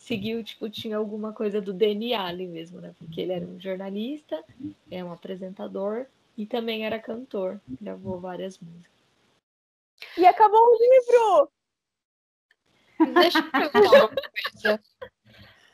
[0.03, 2.92] seguiu, tipo, tinha alguma coisa do DNA ali mesmo, né?
[2.98, 4.42] Porque ele era um jornalista,
[4.90, 8.90] é um apresentador e também era cantor, gravou várias músicas.
[10.18, 11.53] E acabou o livro!
[13.14, 14.80] Deixa eu perguntar uma coisa.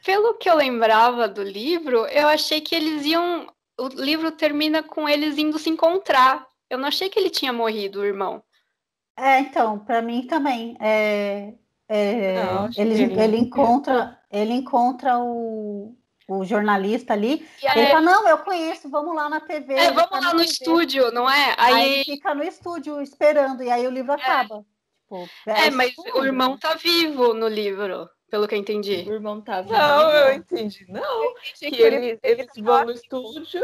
[0.05, 3.53] Pelo que eu lembrava do livro, eu achei que eles iam.
[3.79, 6.47] O livro termina com eles indo se encontrar.
[6.69, 8.43] Eu não achei que ele tinha morrido, o irmão.
[9.17, 10.77] É, então, para mim também.
[10.81, 11.55] É,
[11.89, 15.97] é, não, ele, ele, ele, encontra, ele encontra o,
[16.29, 17.49] o jornalista ali.
[17.65, 19.75] Aí, ele fala, não, eu conheço, vamos lá na TV.
[19.75, 20.45] É, vamos lá no TV.
[20.45, 21.55] estúdio, não é?
[21.57, 21.75] Aí...
[21.75, 24.15] aí fica no estúdio esperando, e aí o livro é.
[24.15, 24.65] acaba.
[25.03, 29.07] Tipo, é, é mas o irmão tá vivo no livro, pelo que eu entendi.
[29.09, 29.73] O irmão tá vivo.
[29.73, 30.85] Não, eu entendi.
[30.89, 33.63] Não, eu entendi que, eles, eles vão no estúdio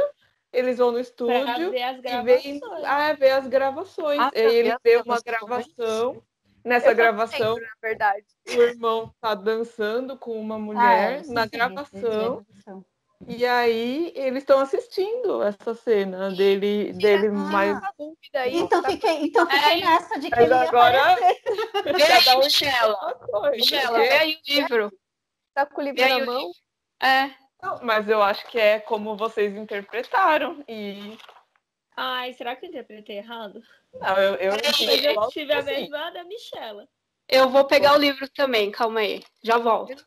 [0.55, 4.20] eles vão no estúdio e veem ah, ver as gravações.
[4.20, 6.22] Ah, e ele vê uma gravação.
[6.65, 8.25] Nessa eu gravação, na verdade.
[8.49, 12.47] o irmão tá dançando com uma mulher ah, é, na sim, gravação.
[13.27, 17.79] E aí eles estão assistindo essa cena dele, dele ah, mais.
[18.47, 21.17] Então fiquei, então fiquei é, nessa de que ele agora.
[21.17, 23.21] Vê aí, Michela.
[23.53, 24.93] Michela, vê aí o livro.
[25.55, 26.51] Tá com o livro na mão?
[27.03, 27.31] É.
[27.62, 30.62] Não, mas eu acho que é como vocês interpretaram.
[30.69, 31.17] E.
[31.97, 33.62] Ai, será que eu interpretei errado?
[33.92, 36.88] Não, eu, eu, eu, eu tive a mesma da Michela.
[37.28, 39.22] Eu vou pegar o livro também, calma aí.
[39.42, 40.05] Já volto.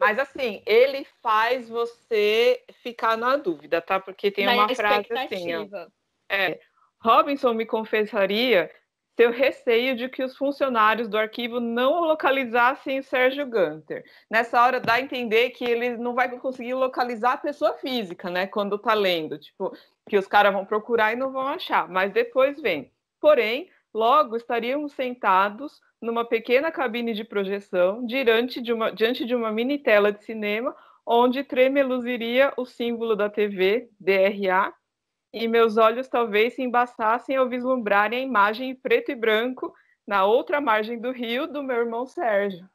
[0.00, 4.00] Mas assim, ele faz você ficar na dúvida, tá?
[4.00, 5.86] Porque tem na uma frase assim, ó.
[6.28, 6.58] É,
[7.00, 8.70] Robinson me confessaria
[9.16, 14.04] seu receio de que os funcionários do arquivo não localizassem o Sérgio Gunter.
[14.30, 18.46] Nessa hora dá a entender que ele não vai conseguir localizar a pessoa física, né?
[18.46, 19.74] Quando tá lendo, tipo,
[20.08, 22.92] que os caras vão procurar e não vão achar, mas depois vem.
[23.18, 29.50] Porém, logo estaríamos sentados numa pequena cabine de projeção diante de uma, diante de uma
[29.50, 34.74] mini tela de cinema, onde tremeluziria o símbolo da TV, DRA,
[35.32, 39.74] e meus olhos talvez se embaçassem ao vislumbrarem a imagem em preto e branco
[40.06, 42.68] na outra margem do rio do meu irmão Sérgio.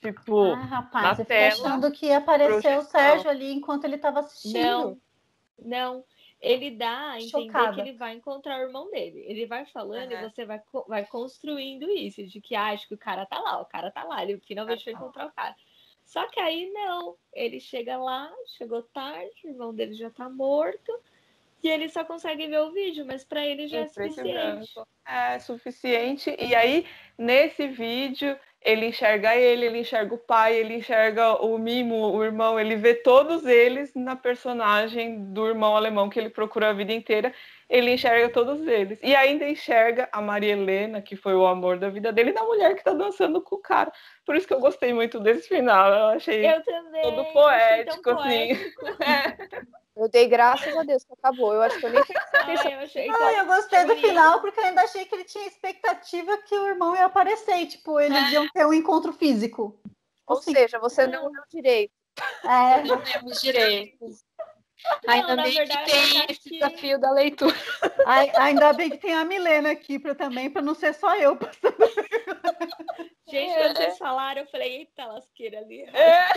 [0.00, 2.78] Tipo, ah, rapaz, na eu tela, achando que projeção.
[2.78, 4.56] o Sérgio ali enquanto ele estava assistindo.
[4.58, 5.00] Não,
[5.58, 6.04] não
[6.40, 7.74] ele dá a entender Chocada.
[7.74, 9.22] que ele vai encontrar o irmão dele.
[9.26, 12.98] Ele vai falando e você vai, vai construindo isso, de que ah, acho que o
[12.98, 15.54] cara tá lá, o cara tá lá, ele finalmente vai encontrar o cara.
[16.10, 20.92] Só que aí não, ele chega lá, chegou tarde, o irmão dele já tá morto,
[21.62, 24.72] e ele só consegue ver o vídeo, mas para ele já é, suficiente.
[25.06, 26.36] É suficiente.
[26.36, 26.84] E aí,
[27.16, 32.58] nesse vídeo, ele enxerga ele, ele enxerga o pai, ele enxerga o Mimo, o irmão,
[32.58, 37.32] ele vê todos eles na personagem do irmão alemão que ele procura a vida inteira,
[37.70, 38.98] ele enxerga todos eles.
[39.00, 42.74] E ainda enxerga a Maria Helena, que foi o amor da vida dele, da mulher
[42.74, 43.92] que tá dançando com o cara.
[44.26, 48.50] Por isso que eu gostei muito desse final, eu achei eu também, todo poético, assim.
[49.00, 49.70] É.
[49.96, 51.52] Eu dei graças a Deus que acabou.
[51.52, 52.02] Eu acho que eu nem
[52.32, 55.46] Ai, eu, achei Ai, eu gostei do final porque eu ainda achei que ele tinha
[55.46, 57.66] expectativa que o irmão ia aparecer.
[57.66, 58.30] Tipo, eles é.
[58.30, 59.78] iam ter um encontro físico.
[60.26, 60.52] Ou assim.
[60.52, 61.92] seja, você não deu direito.
[62.44, 62.82] É.
[62.82, 63.98] Não temos direito.
[65.06, 66.50] Ainda não, bem verdade, que tem esse que...
[66.58, 67.54] desafio da leitura.
[68.38, 71.76] Ainda bem que tem a Milena aqui pra, também, para não ser só eu passando.
[73.28, 75.82] Gente, quando vocês falaram, eu falei, eita, lasqueira ali.
[75.82, 76.28] É.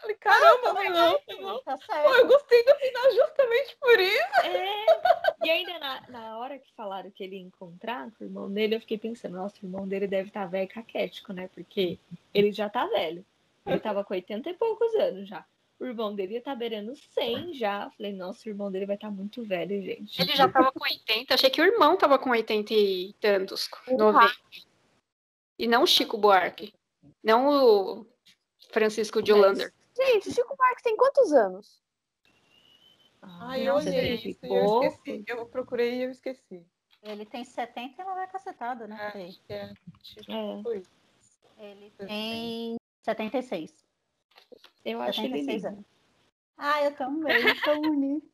[0.00, 1.62] Falei, caramba, ah, não, não.
[1.62, 2.04] Tá certo.
[2.04, 4.40] Pô, eu gostei do final justamente por isso.
[4.44, 5.46] É.
[5.46, 8.76] E ainda na, na hora que falaram que ele ia encontrar com o irmão dele,
[8.76, 11.50] eu fiquei pensando, nossa, o irmão dele deve estar tá velho caquético, né?
[11.52, 11.98] Porque
[12.32, 13.24] ele já tá velho.
[13.66, 15.44] Ele tava com 80 e poucos anos já.
[15.80, 17.90] O irmão dele ia tá beirando 100 já.
[17.96, 20.20] Falei, nossa, o irmão dele vai estar tá muito velho, gente.
[20.20, 21.32] Ele já tava com 80.
[21.32, 23.70] Achei que o irmão tava com 80 e tantos.
[23.88, 24.30] 90.
[25.58, 26.74] E não o Chico Buarque.
[27.24, 28.06] Não o
[28.70, 29.72] Francisco de Hollander.
[29.96, 31.82] Gente, Chico Buarque tem quantos anos?
[33.22, 35.24] Ah, eu olhei isso eu esqueci.
[35.26, 36.62] Eu procurei e eu esqueci.
[37.02, 39.12] Ele tem 70 e ela vai cacetada, né?
[39.48, 39.72] É, é,
[40.02, 40.82] tipo, é.
[41.58, 43.88] Ele tem 76.
[44.84, 45.84] Eu acho 76 ele anos.
[46.56, 48.26] Ah, eu também, sou bonito.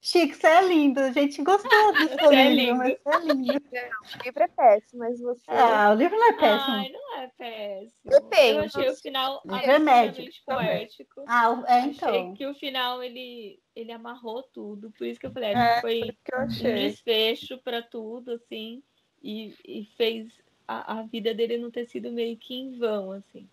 [0.00, 1.00] Chico, você é lindo.
[1.00, 3.52] A gente gostou do seu é livro, mas você é lindo.
[4.20, 5.44] o livro é péssimo, mas você.
[5.48, 6.74] Ah, o livro não é péssimo.
[6.74, 8.10] Ai, não é péssimo.
[8.10, 8.52] Depende.
[8.52, 11.24] Eu achei o final absolutamente poético.
[11.26, 12.08] Ah, é, então.
[12.10, 14.90] Achei que o final ele, ele amarrou tudo.
[14.90, 16.02] Por isso que eu falei, é, foi
[16.38, 18.82] um desfecho para tudo, assim.
[19.22, 20.30] E, e fez
[20.68, 23.48] a, a vida dele não ter sido meio que em vão, assim.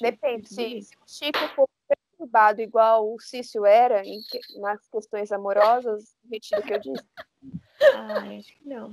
[0.00, 0.48] Depende.
[0.48, 4.20] Se, se o Chico for perturbado igual o Cício era em,
[4.56, 7.04] nas questões amorosas, retiro o que eu disse.
[7.94, 8.90] Ah, acho que não.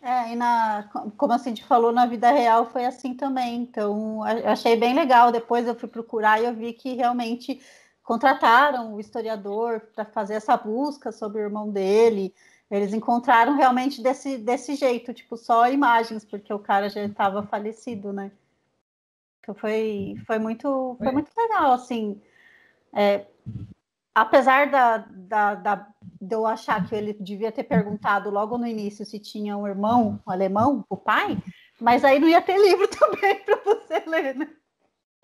[0.00, 3.56] É, e na, como a Cindy falou, na vida real foi assim também.
[3.56, 5.30] Então, achei bem legal.
[5.30, 7.60] Depois eu fui procurar e eu vi que realmente
[8.02, 12.34] contrataram o historiador para fazer essa busca sobre o irmão dele.
[12.70, 18.12] Eles encontraram realmente desse, desse jeito, tipo, só imagens, porque o cara já estava falecido,
[18.12, 18.30] né?
[19.48, 22.20] Então foi, foi, muito, foi muito legal, assim.
[22.94, 23.26] É,
[24.14, 25.88] apesar da, da, da,
[26.20, 30.20] de eu achar que ele devia ter perguntado logo no início se tinha um irmão
[30.26, 31.38] um alemão, o pai,
[31.80, 34.54] mas aí não ia ter livro também para você ler, né?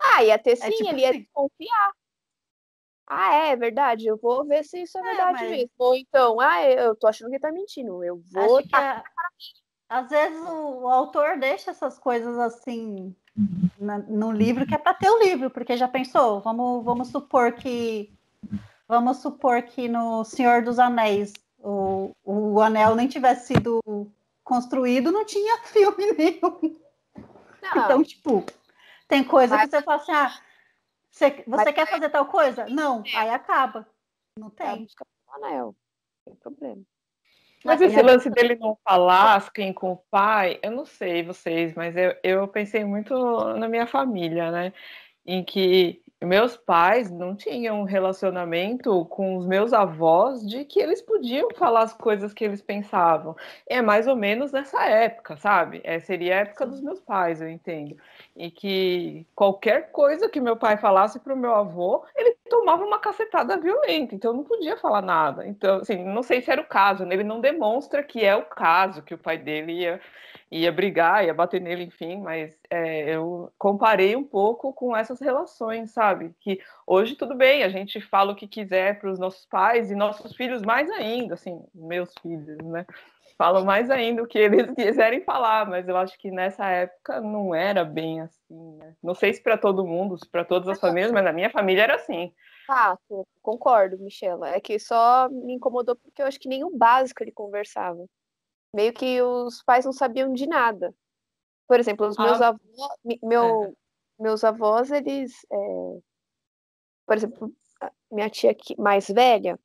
[0.01, 1.19] Ah, ia ter é sim, é, tipo ele ia assim.
[1.19, 1.91] desconfiar.
[3.07, 5.51] Ah, é, é verdade, eu vou ver se isso é, é verdade mas...
[5.51, 5.69] mesmo.
[5.77, 8.57] Ou então, ah, eu tô achando que ele tá mentindo, eu vou.
[8.57, 9.03] Acho é...
[9.87, 13.15] Às vezes o, o autor deixa essas coisas assim
[13.79, 17.53] na, no livro, que é para ter o livro, porque já pensou, vamos, vamos supor
[17.53, 18.13] que
[18.87, 23.81] vamos supor que no Senhor dos Anéis o, o anel nem tivesse sido
[24.43, 26.79] construído, não tinha filme nenhum.
[27.61, 27.83] Não.
[27.83, 28.45] Então, tipo,
[29.07, 29.69] tem coisa Mas...
[29.69, 30.39] que você fala assim, ah,
[31.09, 32.67] Você, você quer fazer tal coisa?
[32.67, 33.17] Não, é.
[33.17, 33.87] aí acaba.
[34.37, 34.67] Não tem.
[34.67, 35.75] É, anel.
[36.25, 36.81] Não tem problema.
[37.65, 41.97] Mas esse lance dele não falar quem com o pai, eu não sei vocês, mas
[41.97, 43.13] eu, eu pensei muito
[43.55, 44.71] na minha família, né?
[45.25, 51.01] Em que meus pais não tinham um relacionamento com os meus avós de que eles
[51.01, 53.35] podiam falar as coisas que eles pensavam.
[53.67, 55.81] É mais ou menos nessa época, sabe?
[55.83, 57.97] É, seria a época dos meus pais, eu entendo.
[58.35, 62.99] E que qualquer coisa que meu pai falasse para o meu avô, ele tomava uma
[62.99, 65.47] cacetada violenta, então não podia falar nada.
[65.47, 67.15] Então, assim, não sei se era o caso, né?
[67.15, 70.01] ele não demonstra que é o caso, que o pai dele ia
[70.51, 75.91] ia brigar, ia bater nele, enfim, mas é, eu comparei um pouco com essas relações,
[75.91, 76.33] sabe?
[76.39, 79.95] Que hoje tudo bem, a gente fala o que quiser para os nossos pais e
[79.95, 82.85] nossos filhos mais ainda, assim, meus filhos, né?
[83.37, 87.53] Falam mais ainda o que eles quiserem falar, mas eu acho que nessa época não
[87.53, 88.95] era bem assim, né?
[89.03, 91.83] Não sei se para todo mundo, se para todas as famílias, mas na minha família
[91.83, 92.33] era assim.
[92.69, 92.97] Ah,
[93.41, 94.49] concordo, Michela.
[94.49, 98.05] É que só me incomodou porque eu acho que nem o básico ele conversava
[98.75, 100.93] meio que os pais não sabiam de nada.
[101.65, 102.49] Por exemplo, os meus ah.
[102.49, 103.73] avós, meu, é.
[104.19, 105.57] meus avós, eles, é,
[107.07, 107.51] por exemplo,
[108.11, 109.57] minha tia mais velha,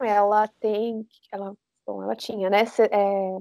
[0.00, 1.54] ela tem, ela,
[1.86, 3.38] bom, ela tinha, né, é,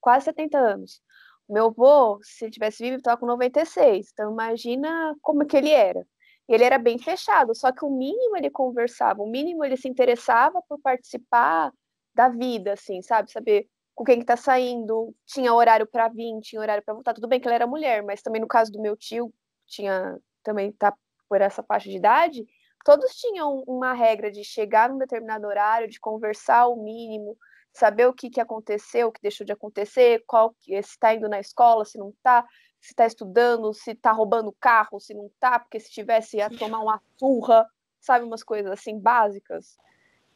[0.00, 1.00] quase 70 anos.
[1.48, 4.08] Meu avô, se ele tivesse vivo, estava com 96.
[4.12, 6.04] Então imagina como que ele era.
[6.48, 10.62] Ele era bem fechado, só que o mínimo ele conversava, o mínimo ele se interessava
[10.68, 11.72] por participar
[12.14, 13.30] da vida, assim, sabe?
[13.32, 17.14] Saber com quem que tá saindo, tinha horário para vir, tinha horário para voltar.
[17.14, 19.32] Tudo bem que ela era mulher, mas também no caso do meu tio,
[19.66, 20.94] tinha também tá
[21.28, 22.46] por essa faixa de idade,
[22.84, 27.36] todos tinham uma regra de chegar num determinado horário, de conversar o mínimo,
[27.76, 31.38] saber o que, que aconteceu, o que deixou de acontecer, qual se está indo na
[31.38, 32.42] escola, se não está,
[32.80, 36.80] se está estudando, se está roubando carro, se não está, porque se tivesse ia tomar
[36.80, 37.68] uma surra,
[38.00, 39.76] sabe, umas coisas assim básicas.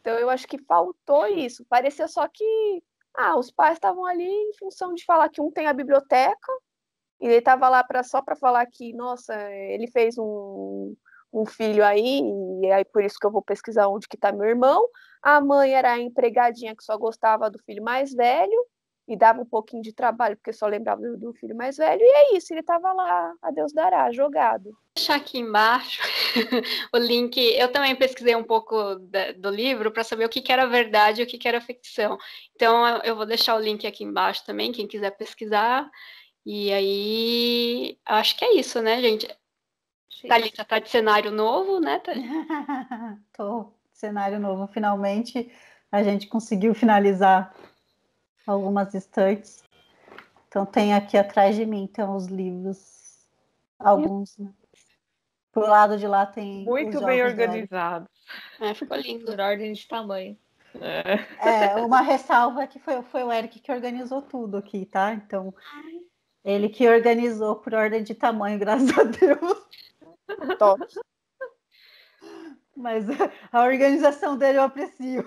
[0.00, 1.64] Então eu acho que faltou isso.
[1.66, 2.82] Parecia só que
[3.14, 6.52] ah, os pais estavam ali em função de falar que um tem a biblioteca,
[7.20, 10.94] e ele estava lá pra, só para falar que, nossa, ele fez um,
[11.32, 12.20] um filho aí,
[12.62, 14.86] e aí por isso que eu vou pesquisar onde que está meu irmão.
[15.22, 18.66] A mãe era a empregadinha que só gostava do filho mais velho,
[19.10, 22.36] e dava um pouquinho de trabalho, porque só lembrava do, filho mais velho, e é
[22.36, 24.70] isso, ele estava lá, a Deus dará, jogado.
[24.70, 26.00] Vou deixar aqui embaixo
[26.94, 27.36] o link.
[27.36, 31.20] Eu também pesquisei um pouco da, do livro para saber o que, que, era verdade
[31.20, 32.16] e o que, que, era ficção.
[32.54, 35.90] Então, eu vou deixar o link aqui embaixo também, quem quiser pesquisar.
[36.46, 39.28] E aí, acho que é isso, né, gente?
[40.28, 42.00] Thalita tá de cenário novo, né,
[43.32, 45.50] Tô, cenário novo, finalmente
[45.90, 47.54] a gente conseguiu finalizar
[48.46, 49.62] algumas estantes.
[50.48, 53.26] Então tem aqui atrás de mim então os livros,
[53.78, 54.36] alguns.
[54.38, 54.52] Né?
[55.52, 56.64] Pro lado de lá tem.
[56.64, 58.08] Muito bem organizado.
[58.60, 59.26] É, ficou lindo.
[59.26, 60.36] Por ordem de tamanho.
[60.80, 61.74] É.
[61.74, 65.12] é, uma ressalva que foi, foi o Eric que organizou tudo aqui, tá?
[65.12, 65.52] Então,
[66.44, 69.66] ele que organizou por ordem de tamanho, graças a Deus.
[70.58, 70.84] Top.
[72.76, 73.04] Mas
[73.52, 75.24] a organização dele eu aprecio.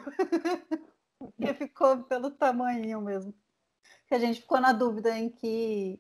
[1.18, 3.34] Porque ficou pelo tamanho mesmo.
[4.08, 6.00] Que a gente ficou na dúvida em que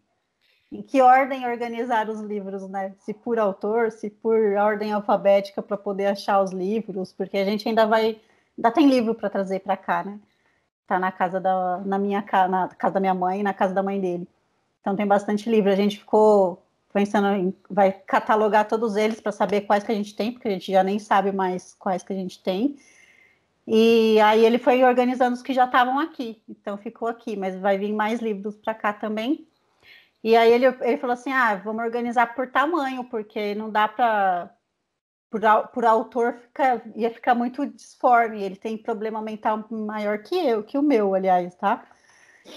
[0.73, 2.95] em que ordem organizar os livros, né?
[2.97, 7.69] Se por autor, se por ordem alfabética para poder achar os livros, porque a gente
[7.69, 8.19] ainda vai,
[8.57, 10.19] ainda tem livro para trazer para cá, né?
[10.87, 14.01] Tá na casa da, na minha na casa da minha mãe, na casa da mãe
[14.01, 14.27] dele.
[14.81, 15.71] Então tem bastante livro.
[15.71, 16.62] A gente ficou
[16.93, 20.51] pensando em, vai catalogar todos eles para saber quais que a gente tem, porque a
[20.51, 22.77] gente já nem sabe mais quais que a gente tem.
[23.65, 27.77] E aí ele foi organizando os que já estavam aqui, então ficou aqui, mas vai
[27.77, 29.47] vir mais livros para cá também.
[30.23, 34.49] E aí ele, ele falou assim: ah, vamos organizar por tamanho, porque não dá para.
[35.29, 35.41] Por,
[35.73, 40.77] por autor fica, ia ficar muito disforme, ele tem problema mental maior que eu, que
[40.77, 41.83] o meu, aliás, tá?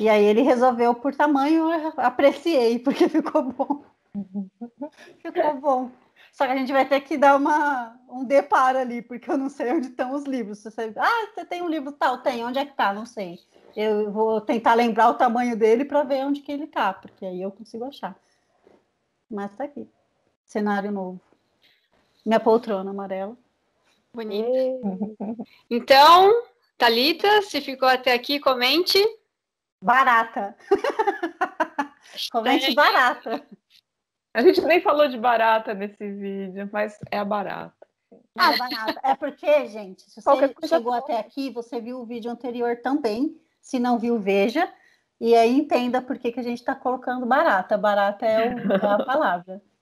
[0.01, 3.96] E aí ele resolveu por tamanho, apreciei, porque ficou bom.
[5.21, 5.91] ficou bom.
[6.33, 9.49] Só que a gente vai ter que dar uma, um deparo ali, porque eu não
[9.49, 10.63] sei onde estão os livros.
[10.63, 12.19] Você, ah, você tem um livro tal?
[12.19, 12.45] Tem.
[12.45, 12.93] Onde é que tá?
[12.93, 13.39] Não sei.
[13.75, 17.41] Eu vou tentar lembrar o tamanho dele para ver onde que ele tá, porque aí
[17.41, 18.15] eu consigo achar.
[19.31, 19.89] Mas tá aqui.
[20.45, 21.21] Cenário novo.
[22.25, 23.37] Minha poltrona amarela.
[24.13, 24.47] Bonito.
[25.71, 26.31] Então,
[26.79, 28.99] Talita, se ficou até aqui, comente.
[29.81, 30.57] Barata.
[32.31, 33.47] comente barata.
[34.37, 37.73] A gente nem falou de barata nesse vídeo, mas é a barata.
[38.39, 39.01] Ah, barata.
[39.03, 43.35] É porque, gente, se você chegou até aqui, você viu o vídeo anterior também.
[43.63, 44.71] Se não viu, veja.
[45.19, 47.79] E aí entenda por que, que a gente está colocando barata.
[47.79, 49.63] Barata é, o, é a palavra.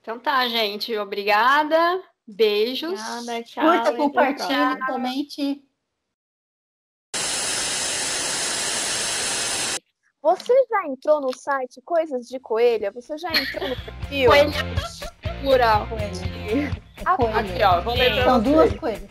[0.00, 0.96] Então tá, gente.
[0.96, 2.02] Obrigada.
[2.26, 2.98] Beijos.
[2.98, 3.62] Obrigada, tchau.
[3.62, 5.67] Curta, compartilhe, comente.
[10.20, 12.90] Você já entrou no site Coisas de Coelha?
[12.90, 14.30] Você já entrou no perfil?
[14.30, 14.50] Coelha.
[15.40, 15.86] Plural.
[15.86, 17.38] Coelha.
[17.38, 19.08] Aqui, ó, vou ler São duas coisas.